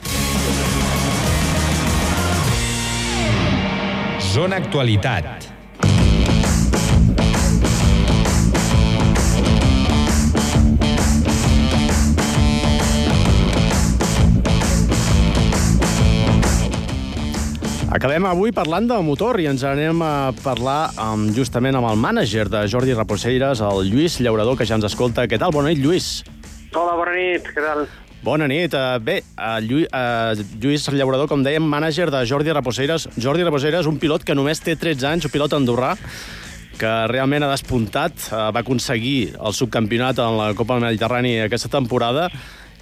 Zona 4.29 4.59
Actualitat. 4.59 5.58
Acabem 17.89 18.21
avui 18.29 18.51
parlant 18.53 18.85
de 18.85 18.97
motor 19.01 19.39
i 19.41 19.47
ens 19.49 19.63
anem 19.65 20.03
a 20.05 20.29
parlar 20.43 20.91
amb, 21.01 21.31
justament 21.33 21.73
amb 21.73 21.87
el 21.89 21.95
mànager 21.97 22.43
de 22.45 22.59
Jordi 22.69 22.93
Reposeires, 22.93 23.63
el 23.65 23.89
Lluís 23.89 24.19
Llaurador, 24.21 24.59
que 24.59 24.67
ja 24.69 24.77
ens 24.77 24.85
escolta. 24.85 25.25
Què 25.25 25.39
tal? 25.41 25.49
Bona 25.55 25.71
nit, 25.71 25.81
Lluís. 25.81 26.19
Hola, 26.77 26.93
bona 26.99 27.15
nit. 27.17 27.49
Què 27.49 27.63
tal? 27.65 27.87
Bona 28.21 28.45
nit. 28.51 28.77
Uh, 28.77 28.99
bé, 29.01 29.15
uh, 29.33 29.57
Lluís, 29.65 29.89
uh, 29.89 30.59
Lluís 30.61 30.85
Llaurador, 30.93 31.25
com 31.31 31.41
dèiem, 31.41 31.65
mànager 31.65 32.11
de 32.13 32.21
Jordi 32.29 32.53
Reposeires. 32.53 33.07
Jordi 33.17 33.47
Reposeires, 33.47 33.89
un 33.89 33.97
pilot 33.97 34.27
que 34.27 34.37
només 34.37 34.61
té 34.61 34.77
13 34.77 35.09
anys, 35.09 35.25
un 35.25 35.33
pilot 35.33 35.57
andorrà, 35.57 35.95
que 36.77 36.93
realment 37.09 37.43
ha 37.43 37.49
despuntat, 37.49 38.29
va 38.29 38.61
aconseguir 38.61 39.33
el 39.33 39.57
subcampionat 39.57 40.21
en 40.23 40.37
la 40.37 40.53
Copa 40.55 40.77
Mediterrani 40.79 41.39
aquesta 41.41 41.73
temporada, 41.73 42.29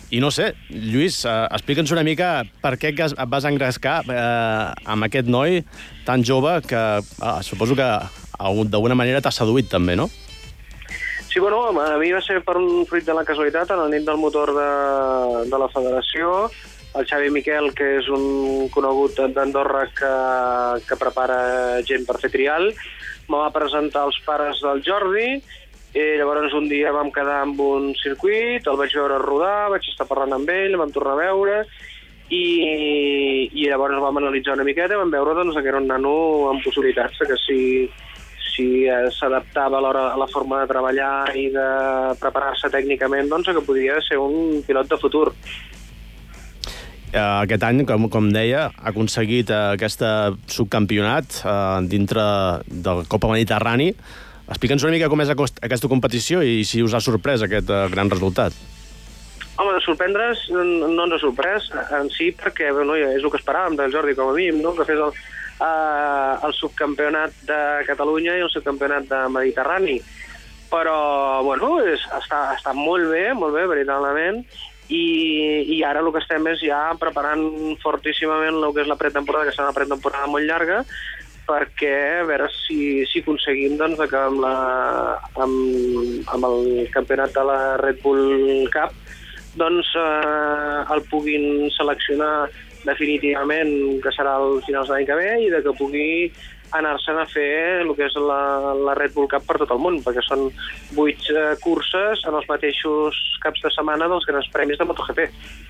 i 0.10 0.22
no 0.24 0.30
sé, 0.32 0.54
Lluís, 0.72 1.20
uh, 1.28 1.48
explica'ns 1.52 1.92
una 1.92 2.06
mica 2.08 2.46
per 2.64 2.78
què 2.80 2.94
et 2.94 3.18
vas 3.28 3.48
engrescar 3.50 3.98
eh, 4.08 4.88
amb 4.88 5.08
aquest 5.08 5.28
noi 5.28 5.60
tan 6.08 6.24
jove 6.24 6.54
que 6.64 6.80
uh, 7.02 7.42
suposo 7.44 7.76
que 7.76 7.90
d'alguna 8.72 8.96
manera 8.96 9.20
t'ha 9.20 9.34
seduït 9.36 9.68
també, 9.68 9.98
no? 10.00 10.08
Sí, 11.28 11.42
bueno, 11.44 11.68
a 11.82 11.98
mi 12.00 12.14
va 12.16 12.22
ser 12.24 12.40
per 12.46 12.56
un 12.58 12.86
fruit 12.88 13.04
de 13.06 13.14
la 13.14 13.26
casualitat, 13.28 13.70
a 13.70 13.82
la 13.82 13.90
nit 13.92 14.06
del 14.08 14.18
motor 14.18 14.54
de, 14.56 14.70
de 15.52 15.60
la 15.60 15.68
federació, 15.74 16.48
el 16.98 17.06
Xavi 17.06 17.30
Miquel, 17.30 17.74
que 17.76 17.98
és 18.00 18.08
un 18.10 18.70
conegut 18.74 19.20
d'Andorra 19.36 19.84
que, 19.94 20.14
que 20.88 20.98
prepara 20.98 21.84
gent 21.86 22.08
per 22.08 22.18
fer 22.24 22.32
trial, 22.34 22.72
me 23.28 23.42
va 23.44 23.52
presentar 23.52 24.08
els 24.08 24.18
pares 24.26 24.64
del 24.64 24.82
Jordi 24.88 25.28
i 25.98 26.18
llavors 26.20 26.54
un 26.54 26.68
dia 26.70 26.92
vam 26.94 27.10
quedar 27.14 27.42
amb 27.42 27.62
un 27.64 27.92
circuit, 27.98 28.66
el 28.68 28.80
vaig 28.80 28.94
veure 28.94 29.22
rodar, 29.24 29.70
vaig 29.74 29.86
estar 29.90 30.06
parlant 30.10 30.36
amb 30.38 30.50
ell, 30.54 30.78
vam 30.78 30.92
tornar 30.94 31.16
a 31.16 31.22
veure, 31.24 31.62
i, 32.30 32.44
i 33.56 33.70
llavors 33.70 34.02
vam 34.04 34.20
analitzar 34.20 34.58
una 34.58 34.68
miqueta 34.68 35.00
vam 35.00 35.14
veure 35.14 35.34
doncs, 35.38 35.58
que 35.58 35.72
era 35.72 35.80
un 35.80 35.88
nano 35.90 36.18
amb 36.52 36.62
possibilitats, 36.66 37.24
que 37.24 37.40
si, 37.40 37.62
si 38.52 38.68
s'adaptava 39.16 39.80
a 39.80 39.96
a 40.12 40.18
la 40.20 40.28
forma 40.34 40.62
de 40.62 40.70
treballar 40.74 41.32
i 41.40 41.48
de 41.56 41.70
preparar-se 42.22 42.70
tècnicament, 42.74 43.32
doncs 43.32 43.50
que 43.50 43.66
podria 43.66 43.98
ser 44.04 44.20
un 44.22 44.62
pilot 44.68 44.92
de 44.92 45.02
futur. 45.02 45.32
Eh, 47.08 47.20
aquest 47.24 47.64
any, 47.64 47.86
com, 47.88 48.10
com 48.12 48.28
deia, 48.36 48.68
ha 48.68 48.92
aconseguit 48.92 49.50
eh, 49.50 49.64
aquest 49.78 50.04
subcampionat 50.52 51.40
eh, 51.40 51.82
dintre 51.88 52.24
del 52.68 53.06
Copa 53.08 53.32
Mediterrani. 53.32 53.94
Explica'ns 54.48 54.86
una 54.86 54.96
mica 54.96 55.10
com 55.12 55.20
és 55.20 55.32
aquesta 55.32 55.90
competició 55.92 56.40
i 56.40 56.64
si 56.68 56.80
us 56.84 56.96
ha 56.96 57.04
sorprès 57.04 57.44
aquest 57.44 57.70
eh, 57.70 57.86
gran 57.92 58.12
resultat. 58.14 58.56
Home, 59.58 59.74
de 59.74 59.82
sorprendre's 59.82 60.44
no 60.54 61.08
ens 61.08 61.16
ha 61.16 61.20
sorprès 61.20 61.68
en 61.98 62.12
si 62.14 62.30
perquè 62.38 62.70
bueno, 62.76 62.96
és 62.96 63.24
el 63.24 63.34
que 63.34 63.40
esperàvem 63.42 63.76
del 63.80 63.92
Jordi 63.92 64.14
com 64.16 64.30
a 64.32 64.36
mínim, 64.38 64.62
no? 64.62 64.76
que 64.78 64.86
fes 64.86 65.02
el, 65.02 65.12
uh, 65.12 66.46
el 66.46 66.54
subcampionat 66.54 67.42
de 67.50 67.60
Catalunya 67.90 68.38
i 68.38 68.46
el 68.46 68.54
subcampionat 68.54 69.10
de 69.10 69.24
Mediterrani. 69.34 69.98
Però, 70.70 70.98
bueno, 71.48 71.78
és, 71.90 72.04
està, 72.20 72.52
està 72.54 72.76
molt 72.78 73.10
bé, 73.10 73.32
molt 73.34 73.56
bé, 73.56 73.66
veritablement, 73.72 74.44
i, 74.88 75.04
i 75.74 75.82
ara 75.84 76.04
el 76.04 76.12
que 76.14 76.22
estem 76.22 76.48
és 76.54 76.62
ja 76.64 76.82
preparant 77.00 77.44
fortíssimament 77.82 78.60
el 78.62 78.76
que 78.76 78.84
és 78.86 78.92
la 78.92 79.00
pretemporada, 79.00 79.48
que 79.48 79.56
serà 79.56 79.72
una 79.72 79.76
pretemporada 79.76 80.30
molt 80.32 80.48
llarga, 80.48 80.84
perquè 81.48 81.94
a 82.22 82.26
veure 82.28 82.50
si, 82.54 83.06
si 83.10 83.24
aconseguim 83.24 83.78
doncs, 83.80 84.02
que 84.12 84.20
amb, 84.20 84.42
la, 84.44 84.56
amb, 85.40 86.30
amb 86.36 86.50
el 86.50 86.88
campionat 86.94 87.34
de 87.36 87.46
la 87.48 87.60
Red 87.82 88.04
Bull 88.04 88.68
Cup 88.74 88.96
doncs 89.58 89.90
eh, 89.98 90.94
el 90.94 91.02
puguin 91.10 91.72
seleccionar 91.74 92.48
definitivament, 92.86 93.74
que 94.04 94.14
serà 94.16 94.38
al 94.38 94.62
finals 94.68 94.88
de 94.88 94.96
l'any 94.96 95.08
que 95.10 95.18
ve, 95.18 95.32
i 95.48 95.50
de 95.52 95.64
que 95.66 95.74
pugui 95.80 96.10
anar-se'n 96.76 97.20
a 97.22 97.26
fer 97.30 97.48
el 97.84 97.94
que 97.96 98.08
és 98.08 98.16
la, 98.20 98.74
la 98.76 98.96
Red 98.98 99.14
Bull 99.16 99.30
Cup 99.32 99.46
per 99.48 99.60
tot 99.62 99.72
el 99.76 99.82
món, 99.82 100.00
perquè 100.04 100.24
són 100.26 100.48
vuit 100.98 101.30
eh, 101.32 101.54
curses 101.64 102.24
en 102.28 102.38
els 102.38 102.48
mateixos 102.50 103.18
caps 103.44 103.64
de 103.64 103.72
setmana 103.76 104.10
dels 104.12 104.28
grans 104.28 104.50
premis 104.54 104.80
de 104.80 104.88
MotoGP. 104.88 105.28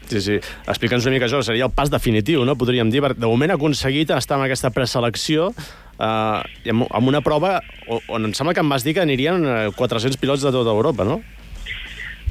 Sí, 0.07 0.21
sí. 0.23 0.37
Explica'ns 0.65 1.05
una 1.05 1.17
mica 1.17 1.27
això, 1.27 1.43
seria 1.45 1.67
el 1.67 1.75
pas 1.75 1.91
definitiu, 1.93 2.45
no? 2.47 2.55
Podríem 2.59 2.91
dir, 2.93 3.03
de 3.13 3.27
moment 3.27 3.53
ha 3.53 3.59
aconseguit 3.59 4.13
estar 4.15 4.39
en 4.39 4.47
aquesta 4.47 4.71
preselecció 4.75 5.51
eh, 5.51 6.71
amb, 6.71 6.87
amb 6.87 7.13
una 7.13 7.21
prova 7.25 7.57
on, 7.87 8.01
on 8.07 8.29
em 8.29 8.37
sembla 8.37 8.55
que 8.55 8.63
em 8.63 8.71
vas 8.71 8.87
dir 8.87 8.95
que 8.97 9.03
anirien 9.03 9.45
eh, 9.45 9.59
400 9.75 10.17
pilots 10.21 10.47
de 10.47 10.55
tota 10.55 10.73
Europa, 10.73 11.05
no? 11.07 11.21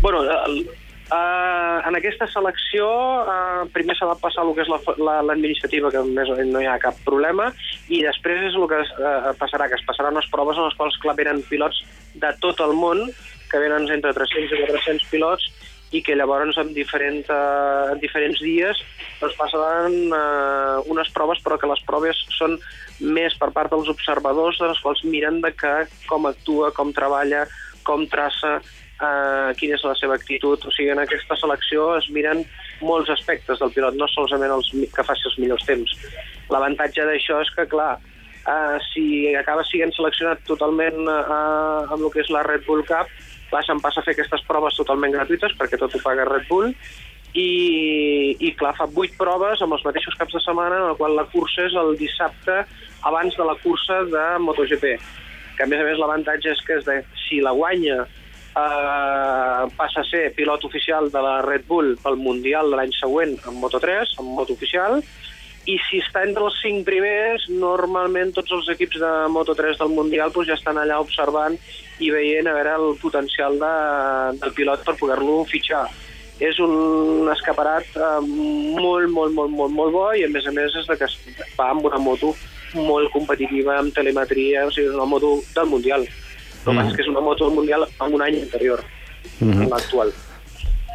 Bueno, 0.02 0.24
el, 0.24 0.66
Uh, 1.06 1.78
en 1.86 1.94
aquesta 1.94 2.26
selecció 2.26 2.86
uh, 3.22 3.62
primer 3.70 3.94
s'ha 3.94 4.08
de 4.10 4.16
passar 4.18 4.42
el 4.42 4.48
que 4.56 4.64
és 4.64 4.70
la- 4.72 4.80
la- 4.98 5.20
l'administrativa, 5.22 5.92
que 5.94 6.00
més 6.02 6.32
no 6.50 6.58
hi 6.58 6.66
ha 6.66 6.80
cap 6.82 6.96
problema, 7.06 7.52
i 7.86 8.00
després 8.02 8.42
és 8.48 8.56
el 8.58 8.66
que 8.66 8.80
es, 8.82 8.90
uh, 8.98 9.30
passarà, 9.38 9.68
que 9.70 9.78
es 9.78 9.84
passaran 9.86 10.16
unes 10.18 10.26
proves 10.32 10.58
en 10.58 10.66
les 10.66 10.74
quals 10.74 10.96
clar, 10.98 11.14
venen 11.14 11.44
pilots 11.46 11.78
de 12.18 12.32
tot 12.42 12.58
el 12.64 12.74
món, 12.74 13.04
que 13.52 13.60
venen 13.62 13.86
entre 13.94 14.10
300 14.16 14.50
i 14.58 14.66
400 14.66 15.06
pilots, 15.12 15.46
i 15.94 16.00
que 16.02 16.16
llavors 16.18 16.56
en, 16.58 16.72
diferent, 16.74 17.22
uh, 17.30 17.92
en 17.92 18.00
diferents 18.02 18.40
dies 18.42 18.80
doncs 19.20 19.36
passaran 19.38 19.94
uh, 20.10 20.82
unes 20.90 21.08
proves, 21.14 21.38
però 21.44 21.54
que 21.56 21.70
les 21.70 21.84
proves 21.86 22.18
són 22.34 22.58
més 22.98 23.36
per 23.38 23.52
part 23.54 23.70
dels 23.70 23.86
observadors, 23.94 24.58
de 24.58 24.72
les 24.72 24.82
quals 24.82 25.04
miren 25.06 25.38
de 25.40 25.52
que, 25.54 25.76
com 26.10 26.26
actua, 26.26 26.72
com 26.74 26.90
treballa, 26.92 27.44
com 27.86 28.02
traça, 28.10 28.56
eh, 29.00 29.52
quina 29.60 29.76
és 29.76 29.84
la 29.84 29.94
seva 29.98 30.16
actitud. 30.16 30.64
O 30.64 30.74
sigui, 30.74 30.90
en 30.94 31.02
aquesta 31.02 31.38
selecció 31.40 31.92
es 31.98 32.08
miren 32.14 32.44
molts 32.80 33.10
aspectes 33.12 33.60
del 33.62 33.72
pilot, 33.72 33.96
no 33.96 34.08
solament 34.12 34.56
els 34.58 34.70
que 34.72 35.06
faci 35.06 35.28
els 35.30 35.38
millors 35.42 35.64
temps. 35.68 35.96
L'avantatge 36.52 37.06
d'això 37.08 37.40
és 37.44 37.52
que, 37.56 37.66
clar, 37.70 37.96
eh, 38.46 38.76
si 38.92 39.06
acaba 39.36 39.64
sent 39.68 39.94
seleccionat 39.96 40.44
totalment 40.48 41.02
eh, 41.08 41.24
amb 41.92 42.02
el 42.02 42.12
que 42.12 42.22
és 42.24 42.32
la 42.32 42.44
Red 42.46 42.66
Bull 42.68 42.84
Cup, 42.88 43.10
clar, 43.50 43.64
se'n 43.66 43.82
passa 43.82 44.02
a 44.02 44.06
fer 44.06 44.16
aquestes 44.16 44.44
proves 44.48 44.78
totalment 44.78 45.14
gratuïtes, 45.14 45.54
perquè 45.58 45.78
tot 45.80 45.94
ho 45.94 46.02
paga 46.02 46.28
Red 46.28 46.48
Bull, 46.50 46.72
i, 47.36 48.32
i 48.40 48.52
clar, 48.56 48.72
fa 48.78 48.86
vuit 48.88 49.12
proves 49.18 49.60
amb 49.62 49.76
els 49.76 49.84
mateixos 49.84 50.16
caps 50.18 50.36
de 50.36 50.42
setmana, 50.42 50.80
en 50.80 50.90
el 50.92 50.98
qual 50.98 51.16
la 51.18 51.26
cursa 51.32 51.66
és 51.68 51.76
el 51.76 51.96
dissabte 52.00 52.62
abans 53.06 53.36
de 53.36 53.44
la 53.44 53.56
cursa 53.60 54.02
de 54.08 54.24
MotoGP. 54.42 54.94
Que 55.56 55.64
a 55.64 55.68
més 55.68 55.80
a 55.80 55.84
més 55.88 56.00
l'avantatge 56.00 56.52
és 56.52 56.62
que 56.64 56.78
és 56.80 56.86
de, 56.88 56.96
si 57.26 57.42
la 57.44 57.52
guanya 57.56 58.04
eh, 58.56 59.62
passa 59.76 60.00
a 60.00 60.08
ser 60.08 60.32
pilot 60.34 60.64
oficial 60.64 61.10
de 61.12 61.22
la 61.22 61.40
Red 61.44 61.66
Bull 61.68 61.94
pel 62.02 62.16
Mundial 62.16 62.70
de 62.72 62.80
l'any 62.80 62.94
següent 62.96 63.36
en 63.46 63.60
Moto3, 63.60 64.16
en 64.20 64.32
moto 64.36 64.56
oficial, 64.56 65.00
i 65.66 65.76
si 65.88 65.98
està 65.98 66.22
entre 66.22 66.44
els 66.46 66.56
cinc 66.62 66.84
primers, 66.86 67.48
normalment 67.50 68.32
tots 68.34 68.54
els 68.54 68.68
equips 68.76 69.00
de 69.02 69.12
Moto3 69.34 69.80
del 69.80 69.94
Mundial 69.96 70.32
doncs, 70.32 70.48
ja 70.52 70.58
estan 70.58 70.78
allà 70.78 71.00
observant 71.02 71.56
i 71.98 72.10
veient 72.14 72.46
a 72.46 72.54
veure 72.54 72.74
el 72.78 72.98
potencial 73.02 73.58
de, 73.58 73.72
del 74.42 74.52
pilot 74.54 74.84
per 74.86 74.94
poder-lo 75.00 75.40
fitxar. 75.50 75.86
És 76.38 76.58
un 76.60 77.26
escaparat 77.32 77.96
eh, 77.96 78.20
molt, 78.28 79.08
molt, 79.10 79.32
molt, 79.34 79.50
molt, 79.50 79.72
molt 79.72 79.94
bo 79.94 80.06
i 80.14 80.22
a 80.26 80.30
més 80.30 80.46
a 80.46 80.52
més 80.54 80.76
és 80.76 80.86
de 80.86 80.98
que 81.00 81.08
va 81.56 81.72
amb 81.72 81.88
una 81.88 81.98
moto 81.98 82.34
molt 82.76 83.10
competitiva 83.14 83.78
amb 83.80 83.94
telemetria, 83.96 84.66
o 84.66 84.70
sigui, 84.70 84.90
és 84.90 84.94
una 84.94 85.08
moto 85.08 85.38
del 85.56 85.70
Mundial. 85.72 86.06
Que 86.66 86.76
passa 86.76 86.92
és 86.92 86.96
que 86.98 87.04
és 87.06 87.12
una 87.12 87.24
moto 87.24 87.46
del 87.46 87.58
Mundial 87.58 87.86
amb 87.86 88.14
un 88.14 88.22
any 88.26 88.40
anterior, 88.42 88.82
mm 89.40 89.52
-hmm. 89.52 89.68
l'actual. 89.70 90.12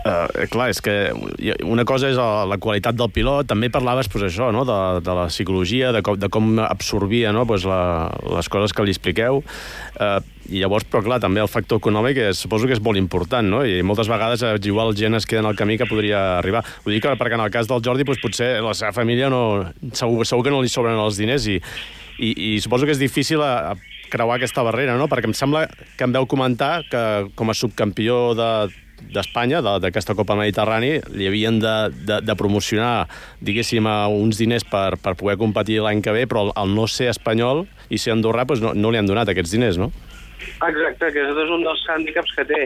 Uh, 0.02 0.48
clar, 0.50 0.72
és 0.74 0.80
que 0.82 1.14
una 1.62 1.84
cosa 1.86 2.10
és 2.10 2.18
la, 2.18 2.58
qualitat 2.58 2.96
del 2.98 3.12
pilot, 3.14 3.46
també 3.46 3.70
parlaves 3.70 4.08
pues, 4.10 4.24
això, 4.32 4.48
no? 4.50 4.64
de, 4.66 4.78
de 5.06 5.14
la 5.14 5.28
psicologia, 5.30 5.92
de 5.94 6.02
com, 6.02 6.18
de 6.18 6.28
com 6.34 6.58
absorbia 6.58 7.30
no? 7.32 7.46
pues, 7.46 7.68
la, 7.70 8.10
les 8.34 8.50
coses 8.50 8.74
que 8.74 8.82
li 8.82 8.96
expliqueu, 8.96 9.44
uh, 10.02 10.18
i 10.50 10.64
llavors, 10.64 10.88
però 10.90 11.04
clar, 11.06 11.20
també 11.22 11.44
el 11.44 11.52
factor 11.52 11.78
econòmic 11.78 12.18
és, 12.18 12.42
suposo 12.42 12.66
que 12.66 12.74
és 12.74 12.82
molt 12.82 12.98
important, 12.98 13.46
no? 13.46 13.62
i 13.62 13.84
moltes 13.86 14.10
vegades 14.10 14.42
eh, 14.42 14.56
igual 14.66 14.98
gent 14.98 15.20
es 15.20 15.30
queda 15.30 15.46
en 15.46 15.52
el 15.52 15.60
camí 15.60 15.78
que 15.78 15.86
podria 15.86 16.40
arribar. 16.40 16.66
Ho 16.82 16.90
dic 16.90 17.06
perquè 17.06 17.38
en 17.38 17.46
el 17.46 17.54
cas 17.54 17.70
del 17.70 17.86
Jordi 17.86 18.08
pues, 18.08 18.18
potser 18.24 18.56
la 18.66 18.74
seva 18.74 18.96
família 18.98 19.30
no, 19.30 19.70
segur, 19.94 20.26
segur 20.26 20.50
que 20.50 20.56
no 20.56 20.66
li 20.66 20.72
sobren 20.72 20.98
els 20.98 21.22
diners 21.22 21.46
i, 21.46 21.62
i, 22.18 22.34
i 22.34 22.52
suposo 22.64 22.90
que 22.90 22.98
és 22.98 23.06
difícil 23.06 23.46
a, 23.46 23.54
a 23.76 24.01
creuar 24.12 24.38
aquesta 24.38 24.64
barrera, 24.68 24.98
no? 25.00 25.08
perquè 25.12 25.30
em 25.32 25.36
sembla 25.38 25.66
que 25.98 26.06
em 26.08 26.14
veu 26.14 26.28
comentar 26.30 26.84
que 26.92 27.02
com 27.40 27.50
a 27.50 27.56
subcampió 27.58 28.34
de, 28.38 28.50
d'Espanya, 29.16 29.64
de- 29.66 29.80
d'aquesta 29.82 30.14
Copa 30.14 30.36
Mediterrani, 30.38 30.92
li 31.16 31.26
havien 31.30 31.58
de, 31.64 31.74
de, 32.06 32.20
de 32.22 32.36
promocionar, 32.38 33.08
diguéssim, 33.42 33.88
uns 34.14 34.38
diners 34.38 34.68
per, 34.70 34.98
per 35.02 35.16
poder 35.18 35.38
competir 35.42 35.80
l'any 35.82 36.04
que 36.06 36.14
ve, 36.14 36.28
però 36.30 36.50
al, 36.54 36.70
no 36.76 36.86
ser 36.92 37.10
espanyol 37.16 37.66
i 37.90 37.98
ser 37.98 38.14
andorrà, 38.14 38.46
doncs 38.46 38.62
no, 38.62 38.76
no 38.78 38.92
li 38.94 39.00
han 39.02 39.10
donat 39.10 39.32
aquests 39.34 39.56
diners, 39.58 39.80
no? 39.82 39.90
Exacte, 40.62 41.10
que 41.14 41.22
és 41.32 41.50
un 41.54 41.64
dels 41.66 41.82
hàndicaps 41.90 42.36
que 42.38 42.46
té. 42.50 42.62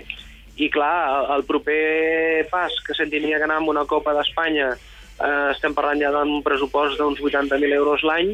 I 0.64 0.70
clar, 0.72 1.26
el, 1.36 1.44
proper 1.48 2.46
pas 2.52 2.72
que 2.88 2.96
se'n 2.96 3.10
tenia 3.12 3.40
que 3.40 3.48
anar 3.48 3.58
amb 3.62 3.72
una 3.74 3.84
Copa 3.88 4.14
d'Espanya, 4.16 4.70
eh, 4.76 5.32
estem 5.52 5.74
parlant 5.76 6.00
ja 6.04 6.12
d'un 6.14 6.38
pressupost 6.44 6.96
d'uns 7.00 7.20
80.000 7.20 7.76
euros 7.76 8.04
l'any, 8.08 8.32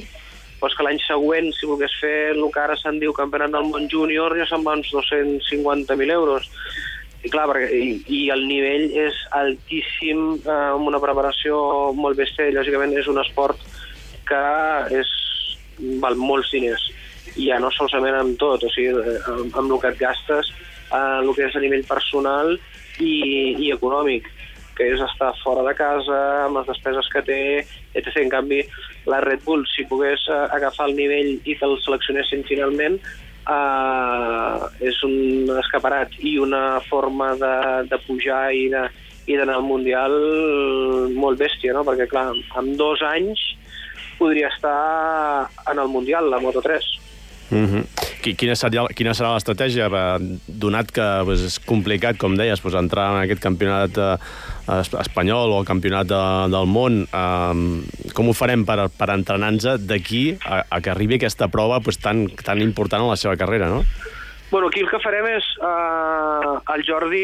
doncs 0.62 0.78
que 0.78 0.86
l'any 0.86 1.00
següent, 1.02 1.50
si 1.58 1.68
volgués 1.70 1.94
fer 2.00 2.32
el 2.36 2.44
que 2.54 2.62
ara 2.62 2.78
se'n 2.78 3.00
diu 3.02 3.14
Campionat 3.18 3.54
del 3.56 3.68
Món 3.72 3.88
Júnior, 3.90 4.36
ja 4.38 4.46
se'n 4.50 4.64
va 4.66 4.78
uns 4.78 4.92
250.000 4.94 6.14
euros. 6.14 6.48
I 7.22 7.30
clar, 7.30 7.48
perquè, 7.50 7.70
i, 7.74 7.96
i 8.10 8.22
el 8.34 8.46
nivell 8.50 8.88
és 8.98 9.18
altíssim, 9.38 10.22
eh, 10.42 10.58
amb 10.74 10.90
una 10.90 11.02
preparació 11.02 11.92
molt 11.98 12.18
bèstia, 12.18 12.50
i 12.50 12.56
lògicament 12.56 12.94
és 12.98 13.10
un 13.10 13.22
esport 13.22 13.62
que 14.30 14.42
és, 15.02 15.12
val 16.02 16.18
molts 16.18 16.54
diners. 16.54 16.88
I 17.38 17.50
ja 17.50 17.60
no 17.62 17.70
solament 17.74 18.18
amb 18.18 18.38
tot, 18.42 18.66
o 18.66 18.70
sigui, 18.74 18.94
amb, 19.30 19.58
amb 19.58 19.66
el 19.68 19.80
que 19.82 19.94
et 19.94 20.02
gastes, 20.02 20.54
eh, 20.90 21.18
el 21.22 21.34
que 21.38 21.48
és 21.50 21.58
a 21.58 21.64
nivell 21.64 21.86
personal 21.90 22.56
i, 23.00 23.14
i 23.58 23.74
econòmic, 23.74 24.30
que 24.78 24.88
és 24.94 25.02
estar 25.04 25.32
fora 25.44 25.66
de 25.68 25.74
casa, 25.78 26.20
amb 26.46 26.60
les 26.60 26.70
despeses 26.70 27.10
que 27.14 27.24
té, 27.28 27.42
etc. 27.94 28.16
En 28.24 28.32
canvi, 28.34 28.62
la 29.12 29.22
Red 29.24 29.44
Bull, 29.46 29.66
si 29.74 29.88
pogués 29.90 30.24
eh, 30.30 30.40
agafar 30.58 30.90
el 30.90 30.98
nivell 31.00 31.34
i 31.44 31.58
que 31.58 31.68
el 31.68 31.78
seleccionessin 31.84 32.44
finalment, 32.50 33.00
eh, 33.52 34.58
és 34.92 35.04
un 35.08 35.52
escaparat 35.60 36.18
i 36.20 36.38
una 36.40 36.80
forma 36.90 37.34
de, 37.42 37.56
de 37.92 38.04
pujar 38.08 38.50
i 38.56 38.68
de 38.74 38.88
i 39.30 39.38
d'anar 39.38 39.60
al 39.60 39.66
Mundial 39.68 40.16
molt 41.14 41.40
bèstia, 41.40 41.76
no? 41.78 41.86
perquè 41.88 42.08
clar, 42.10 42.32
amb 42.58 42.74
dos 42.80 43.04
anys 43.06 43.42
podria 44.18 44.50
estar 44.50 45.50
en 45.72 45.82
el 45.82 45.90
Mundial, 45.90 46.30
la 46.30 46.42
Moto3. 46.42 46.82
Mm 47.52 47.68
-hmm. 47.68 48.01
Quina, 48.22 48.54
seria, 48.54 48.84
quina 48.94 49.16
serà 49.18 49.32
l'estratègia, 49.34 49.88
eh, 49.90 50.38
donat 50.62 50.92
que 50.94 51.06
pues, 51.26 51.42
és 51.48 51.56
complicat, 51.66 52.20
com 52.22 52.36
deies, 52.38 52.62
pues, 52.62 52.76
entrar 52.78 53.08
en 53.16 53.24
aquest 53.24 53.42
campionat 53.42 53.98
eh, 53.98 54.12
es- 54.78 54.94
espanyol 55.02 55.56
o 55.58 55.64
campionat 55.66 56.06
de, 56.12 56.22
del 56.54 56.70
món? 56.70 57.02
Eh, 57.10 58.14
com 58.14 58.30
ho 58.30 58.36
farem 58.38 58.64
per, 58.68 58.86
per 58.94 59.10
entrenar-nos 59.16 59.82
d'aquí 59.90 60.38
a, 60.46 60.62
a 60.70 60.82
que 60.86 60.94
arribi 60.94 61.18
aquesta 61.18 61.50
prova 61.50 61.82
pues, 61.82 61.98
tan, 61.98 62.28
tan 62.46 62.62
important 62.62 63.02
en 63.08 63.10
la 63.10 63.18
seva 63.18 63.36
carrera, 63.42 63.70
no? 63.74 63.82
Bueno, 64.52 64.68
aquí 64.68 64.82
el 64.84 64.90
que 64.92 65.00
farem 65.00 65.26
és... 65.32 65.46
Eh, 65.64 66.76
el 66.76 66.84
Jordi, 66.86 67.24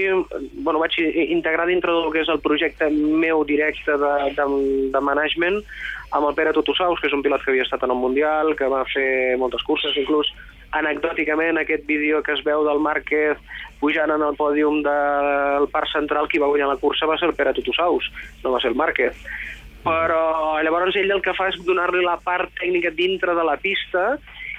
bueno, 0.63 0.79
vaig 0.79 0.95
integrar 1.29 1.67
dintre 1.67 1.91
del 1.91 2.09
que 2.13 2.21
és 2.23 2.29
el 2.31 2.39
projecte 2.41 2.87
meu 2.89 3.43
directe 3.45 3.97
de, 3.99 4.13
de, 4.33 4.45
de 4.95 5.01
management 5.03 5.59
amb 6.15 6.23
el 6.29 6.35
Pere 6.37 6.53
Totosaus, 6.55 7.01
que 7.03 7.09
és 7.09 7.13
un 7.13 7.19
pilot 7.21 7.43
que 7.43 7.51
havia 7.51 7.65
estat 7.67 7.83
en 7.83 7.91
el 7.91 7.99
Mundial, 7.99 8.53
que 8.55 8.69
va 8.71 8.85
fer 8.87 9.35
moltes 9.37 9.59
curses, 9.67 9.91
inclús 9.99 10.29
anecdòticament 10.75 11.59
aquest 11.61 11.85
vídeo 11.87 12.21
que 12.23 12.33
es 12.35 12.43
veu 12.43 12.65
del 12.67 12.81
Márquez 12.83 13.37
pujant 13.79 14.11
en 14.11 14.23
el 14.25 14.35
pòdium 14.35 14.81
del 14.85 15.67
Parc 15.73 15.91
Central, 15.93 16.27
qui 16.27 16.41
va 16.41 16.49
guanyar 16.49 16.71
la 16.71 16.79
cursa 16.81 17.07
va 17.07 17.17
ser 17.19 17.29
el 17.29 17.35
Pere 17.37 17.53
Tutusaus, 17.53 18.09
no 18.43 18.55
va 18.55 18.61
ser 18.61 18.73
el 18.73 18.79
Márquez. 18.79 19.15
Però 19.85 20.57
llavors 20.65 20.97
ell 20.99 21.13
el 21.13 21.21
que 21.23 21.35
fa 21.37 21.51
és 21.51 21.59
donar-li 21.63 22.03
la 22.03 22.17
part 22.23 22.51
tècnica 22.59 22.91
dintre 22.91 23.37
de 23.37 23.45
la 23.45 23.55
pista 23.61 24.17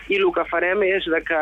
i 0.09 0.17
el 0.17 0.31
que 0.33 0.45
farem 0.49 0.81
és 0.87 1.05
de 1.13 1.19
que 1.21 1.41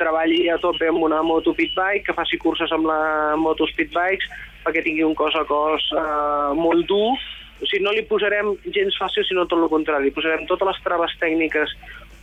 treballi 0.00 0.42
a 0.52 0.58
tope 0.60 0.90
amb 0.90 1.06
una 1.06 1.22
moto 1.24 1.54
pitbike, 1.56 2.04
que 2.04 2.16
faci 2.16 2.36
curses 2.42 2.72
amb 2.76 2.90
la 2.90 3.36
moto 3.40 3.64
speedbikes, 3.70 4.28
perquè 4.66 4.82
tingui 4.84 5.06
un 5.06 5.16
cos 5.16 5.36
a 5.38 5.46
cos 5.48 5.86
eh, 5.96 6.50
molt 6.58 6.84
dur. 6.90 7.14
O 7.62 7.68
sigui, 7.70 7.84
no 7.86 7.94
li 7.94 8.04
posarem 8.04 8.52
gens 8.74 8.98
fàcil, 9.00 9.24
sinó 9.24 9.46
tot 9.48 9.62
el 9.62 9.70
contrari. 9.72 10.10
Li 10.10 10.16
posarem 10.16 10.44
totes 10.50 10.68
les 10.68 10.82
traves 10.84 11.14
tècniques 11.22 11.72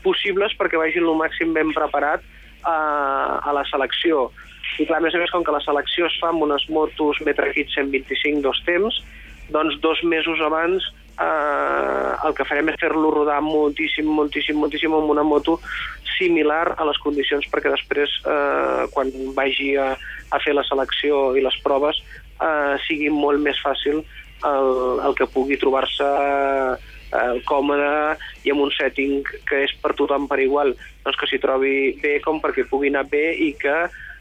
possibles 0.04 0.56
perquè 0.60 0.80
vagin 0.80 1.08
el 1.08 1.20
màxim 1.20 1.54
ben 1.56 1.74
preparat 1.76 2.24
a, 2.64 2.78
a 3.42 3.54
la 3.56 3.66
selecció. 3.70 4.30
I 4.80 4.86
clar, 4.88 5.02
a 5.02 5.06
més 5.06 5.16
a 5.16 5.22
més, 5.22 5.32
com 5.34 5.44
que 5.44 5.54
la 5.54 5.64
selecció 5.64 6.08
es 6.08 6.18
fa 6.22 6.32
amb 6.32 6.46
unes 6.46 6.68
motos 6.70 7.20
Metre 7.26 7.52
Kit 7.56 7.74
125 7.74 8.44
dos 8.46 8.62
temps, 8.68 9.02
doncs 9.52 9.78
dos 9.84 10.04
mesos 10.08 10.40
abans 10.46 10.86
eh, 11.20 12.28
el 12.28 12.36
que 12.38 12.46
farem 12.48 12.72
és 12.72 12.80
fer-lo 12.80 13.12
rodar 13.14 13.42
moltíssim, 13.44 14.08
moltíssim, 14.08 14.58
moltíssim 14.58 14.94
amb 14.96 15.12
una 15.12 15.26
moto 15.28 15.60
similar 16.18 16.76
a 16.78 16.88
les 16.88 17.00
condicions 17.04 17.48
perquè 17.52 17.74
després, 17.74 18.14
eh, 18.26 18.88
quan 18.94 19.12
vagi 19.38 19.74
a, 19.80 19.92
a 20.32 20.42
fer 20.44 20.56
la 20.56 20.66
selecció 20.68 21.32
i 21.36 21.44
les 21.44 21.58
proves, 21.66 22.00
eh, 22.40 22.76
sigui 22.88 23.12
molt 23.14 23.42
més 23.44 23.60
fàcil 23.64 24.02
el, 24.48 24.72
el 25.06 25.18
que 25.18 25.30
pugui 25.34 25.60
trobar-se 25.62 26.08
eh, 26.08 27.01
còmode 27.47 28.17
i 28.45 28.54
amb 28.54 28.65
un 28.65 28.71
setting 28.76 29.21
que 29.47 29.65
és 29.65 29.74
per 29.82 29.93
tothom 30.00 30.28
per 30.32 30.39
igual, 30.43 30.76
doncs 31.06 31.19
que 31.19 31.30
s'hi 31.30 31.41
trobi 31.43 31.74
bé 32.02 32.19
com 32.24 32.39
perquè 32.43 32.67
pugui 32.69 32.91
anar 32.91 33.06
bé 33.12 33.32
i 33.36 33.52
que 33.60 33.78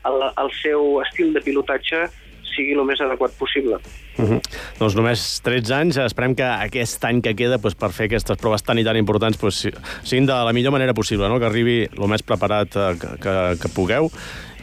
el, 0.08 0.26
el 0.30 0.50
seu 0.62 0.98
estil 1.04 1.32
de 1.36 1.44
pilotatge 1.44 2.08
sigui 2.50 2.74
el 2.74 2.84
més 2.86 3.00
adequat 3.00 3.32
possible. 3.38 3.78
Uh 4.18 4.24
-huh. 4.26 4.40
Doncs 4.78 4.96
només 4.96 5.40
13 5.42 5.74
anys, 5.74 5.96
esperem 5.96 6.34
que 6.34 6.44
aquest 6.44 7.04
any 7.04 7.22
que 7.22 7.34
queda 7.34 7.58
doncs, 7.58 7.74
per 7.74 7.92
fer 7.92 8.06
aquestes 8.06 8.36
proves 8.36 8.62
tan 8.62 8.78
i 8.78 8.84
tan 8.84 8.96
importants 8.96 9.38
doncs, 9.38 9.68
siguin 10.02 10.26
de 10.26 10.32
la 10.32 10.52
millor 10.52 10.72
manera 10.72 10.94
possible, 10.94 11.28
no? 11.28 11.38
que 11.38 11.46
arribi 11.46 11.88
el 11.90 12.08
més 12.08 12.22
preparat 12.22 12.76
eh, 12.76 12.96
que, 13.00 13.08
que, 13.22 13.34
que 13.62 13.68
pugueu 13.74 14.10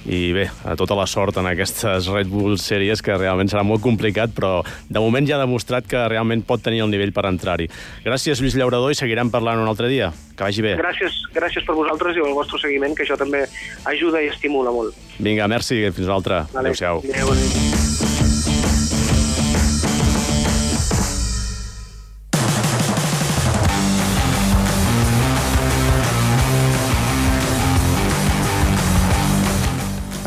i 0.08 0.32
bé, 0.32 0.48
a 0.64 0.76
tota 0.80 0.96
la 0.96 1.06
sort 1.08 1.38
en 1.38 1.50
aquestes 1.50 2.08
Red 2.08 2.32
Bull 2.32 2.56
sèries, 2.62 3.04
que 3.04 3.16
realment 3.20 3.52
serà 3.52 3.64
molt 3.68 3.84
complicat, 3.84 4.32
però 4.36 4.62
de 4.64 5.04
moment 5.04 5.28
ja 5.28 5.36
ha 5.36 5.44
demostrat 5.44 5.88
que 5.90 6.06
realment 6.08 6.46
pot 6.48 6.64
tenir 6.64 6.82
el 6.86 6.92
nivell 6.94 7.12
per 7.16 7.28
entrar-hi. 7.28 7.68
Gràcies, 8.06 8.40
Lluís 8.40 8.56
Llaurador, 8.56 8.94
i 8.96 9.00
seguirem 9.00 9.32
parlant 9.34 9.60
un 9.60 9.68
altre 9.68 9.92
dia. 9.92 10.14
Que 10.38 10.48
vagi 10.48 10.64
bé. 10.64 10.76
Gràcies, 10.80 11.24
gràcies 11.36 11.66
per 11.68 11.76
vosaltres 11.76 12.16
i 12.16 12.24
pel 12.24 12.38
vostre 12.38 12.62
seguiment, 12.64 12.96
que 12.96 13.04
això 13.04 13.18
també 13.20 13.44
ajuda 13.90 14.24
i 14.24 14.32
estimula 14.32 14.72
molt. 14.72 14.96
Vinga, 15.20 15.50
merci, 15.52 15.82
fins 15.92 16.08
una 16.08 16.20
altra. 16.22 16.46
Vale. 16.54 16.72
Adéu-siau. 16.72 17.04
Adéu. 17.04 18.17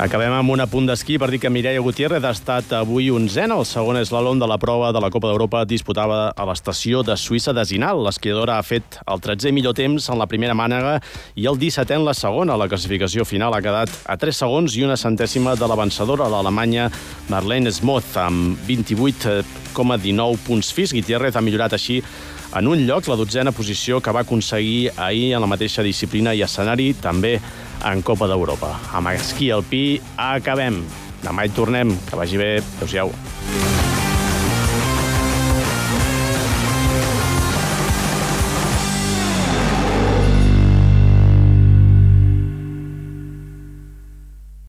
Acabem 0.00 0.32
amb 0.32 0.48
un 0.48 0.62
apunt 0.64 0.86
d'esquí 0.88 1.18
per 1.20 1.26
dir 1.28 1.42
que 1.42 1.50
Mireia 1.52 1.80
Gutiérrez 1.84 2.24
ha 2.24 2.30
estat 2.32 2.70
avui 2.72 3.10
onzena. 3.12 3.58
El 3.60 3.66
segon 3.68 3.98
eslalom 4.00 4.38
de 4.40 4.46
la 4.48 4.56
prova 4.56 4.94
de 4.96 5.02
la 5.04 5.10
Copa 5.12 5.28
d'Europa 5.28 5.66
disputava 5.68 6.30
a 6.32 6.46
l'estació 6.48 7.02
de 7.04 7.18
Suïssa 7.20 7.52
de 7.52 7.66
Zinal. 7.68 8.00
L'esquiadora 8.06 8.56
ha 8.56 8.64
fet 8.64 8.96
el 9.04 9.20
13è 9.20 9.52
millor 9.52 9.76
temps 9.76 10.08
en 10.08 10.16
la 10.16 10.24
primera 10.30 10.56
mànega 10.56 10.96
i 11.36 11.44
el 11.44 11.60
17è 11.60 11.98
en 11.98 12.08
la 12.08 12.16
segona. 12.16 12.56
La 12.56 12.70
classificació 12.72 13.28
final 13.28 13.52
ha 13.52 13.60
quedat 13.60 13.92
a 14.08 14.16
3 14.16 14.40
segons 14.40 14.80
i 14.80 14.88
una 14.88 14.96
centèsima 14.96 15.52
de 15.60 15.68
la 15.68 15.76
vencedora, 15.76 16.32
l'alemanya 16.32 16.88
Marlene 17.28 17.68
Smoth, 17.68 18.16
amb 18.24 18.56
28,19 18.72 20.44
punts 20.48 20.72
fix. 20.72 20.96
Gutiérrez 20.96 21.36
ha 21.36 21.44
millorat 21.44 21.76
així 21.76 22.00
en 22.56 22.72
un 22.72 22.88
lloc, 22.88 23.04
la 23.06 23.20
dotzena 23.20 23.52
posició 23.52 24.00
que 24.00 24.16
va 24.16 24.24
aconseguir 24.24 24.94
ahir 24.96 25.34
en 25.34 25.44
la 25.44 25.50
mateixa 25.58 25.84
disciplina 25.84 26.32
i 26.32 26.40
escenari, 26.48 26.94
també 26.96 27.36
en 27.88 28.02
Copa 28.02 28.28
d'Europa. 28.30 28.74
Amb 28.96 29.12
esquí 29.14 29.50
alpí 29.54 29.84
acabem. 30.16 30.82
Demà 31.24 31.46
hi 31.46 31.54
tornem. 31.56 31.96
Que 32.08 32.20
vagi 32.20 32.40
bé. 32.40 32.52
Adéu-siau. 32.78 33.89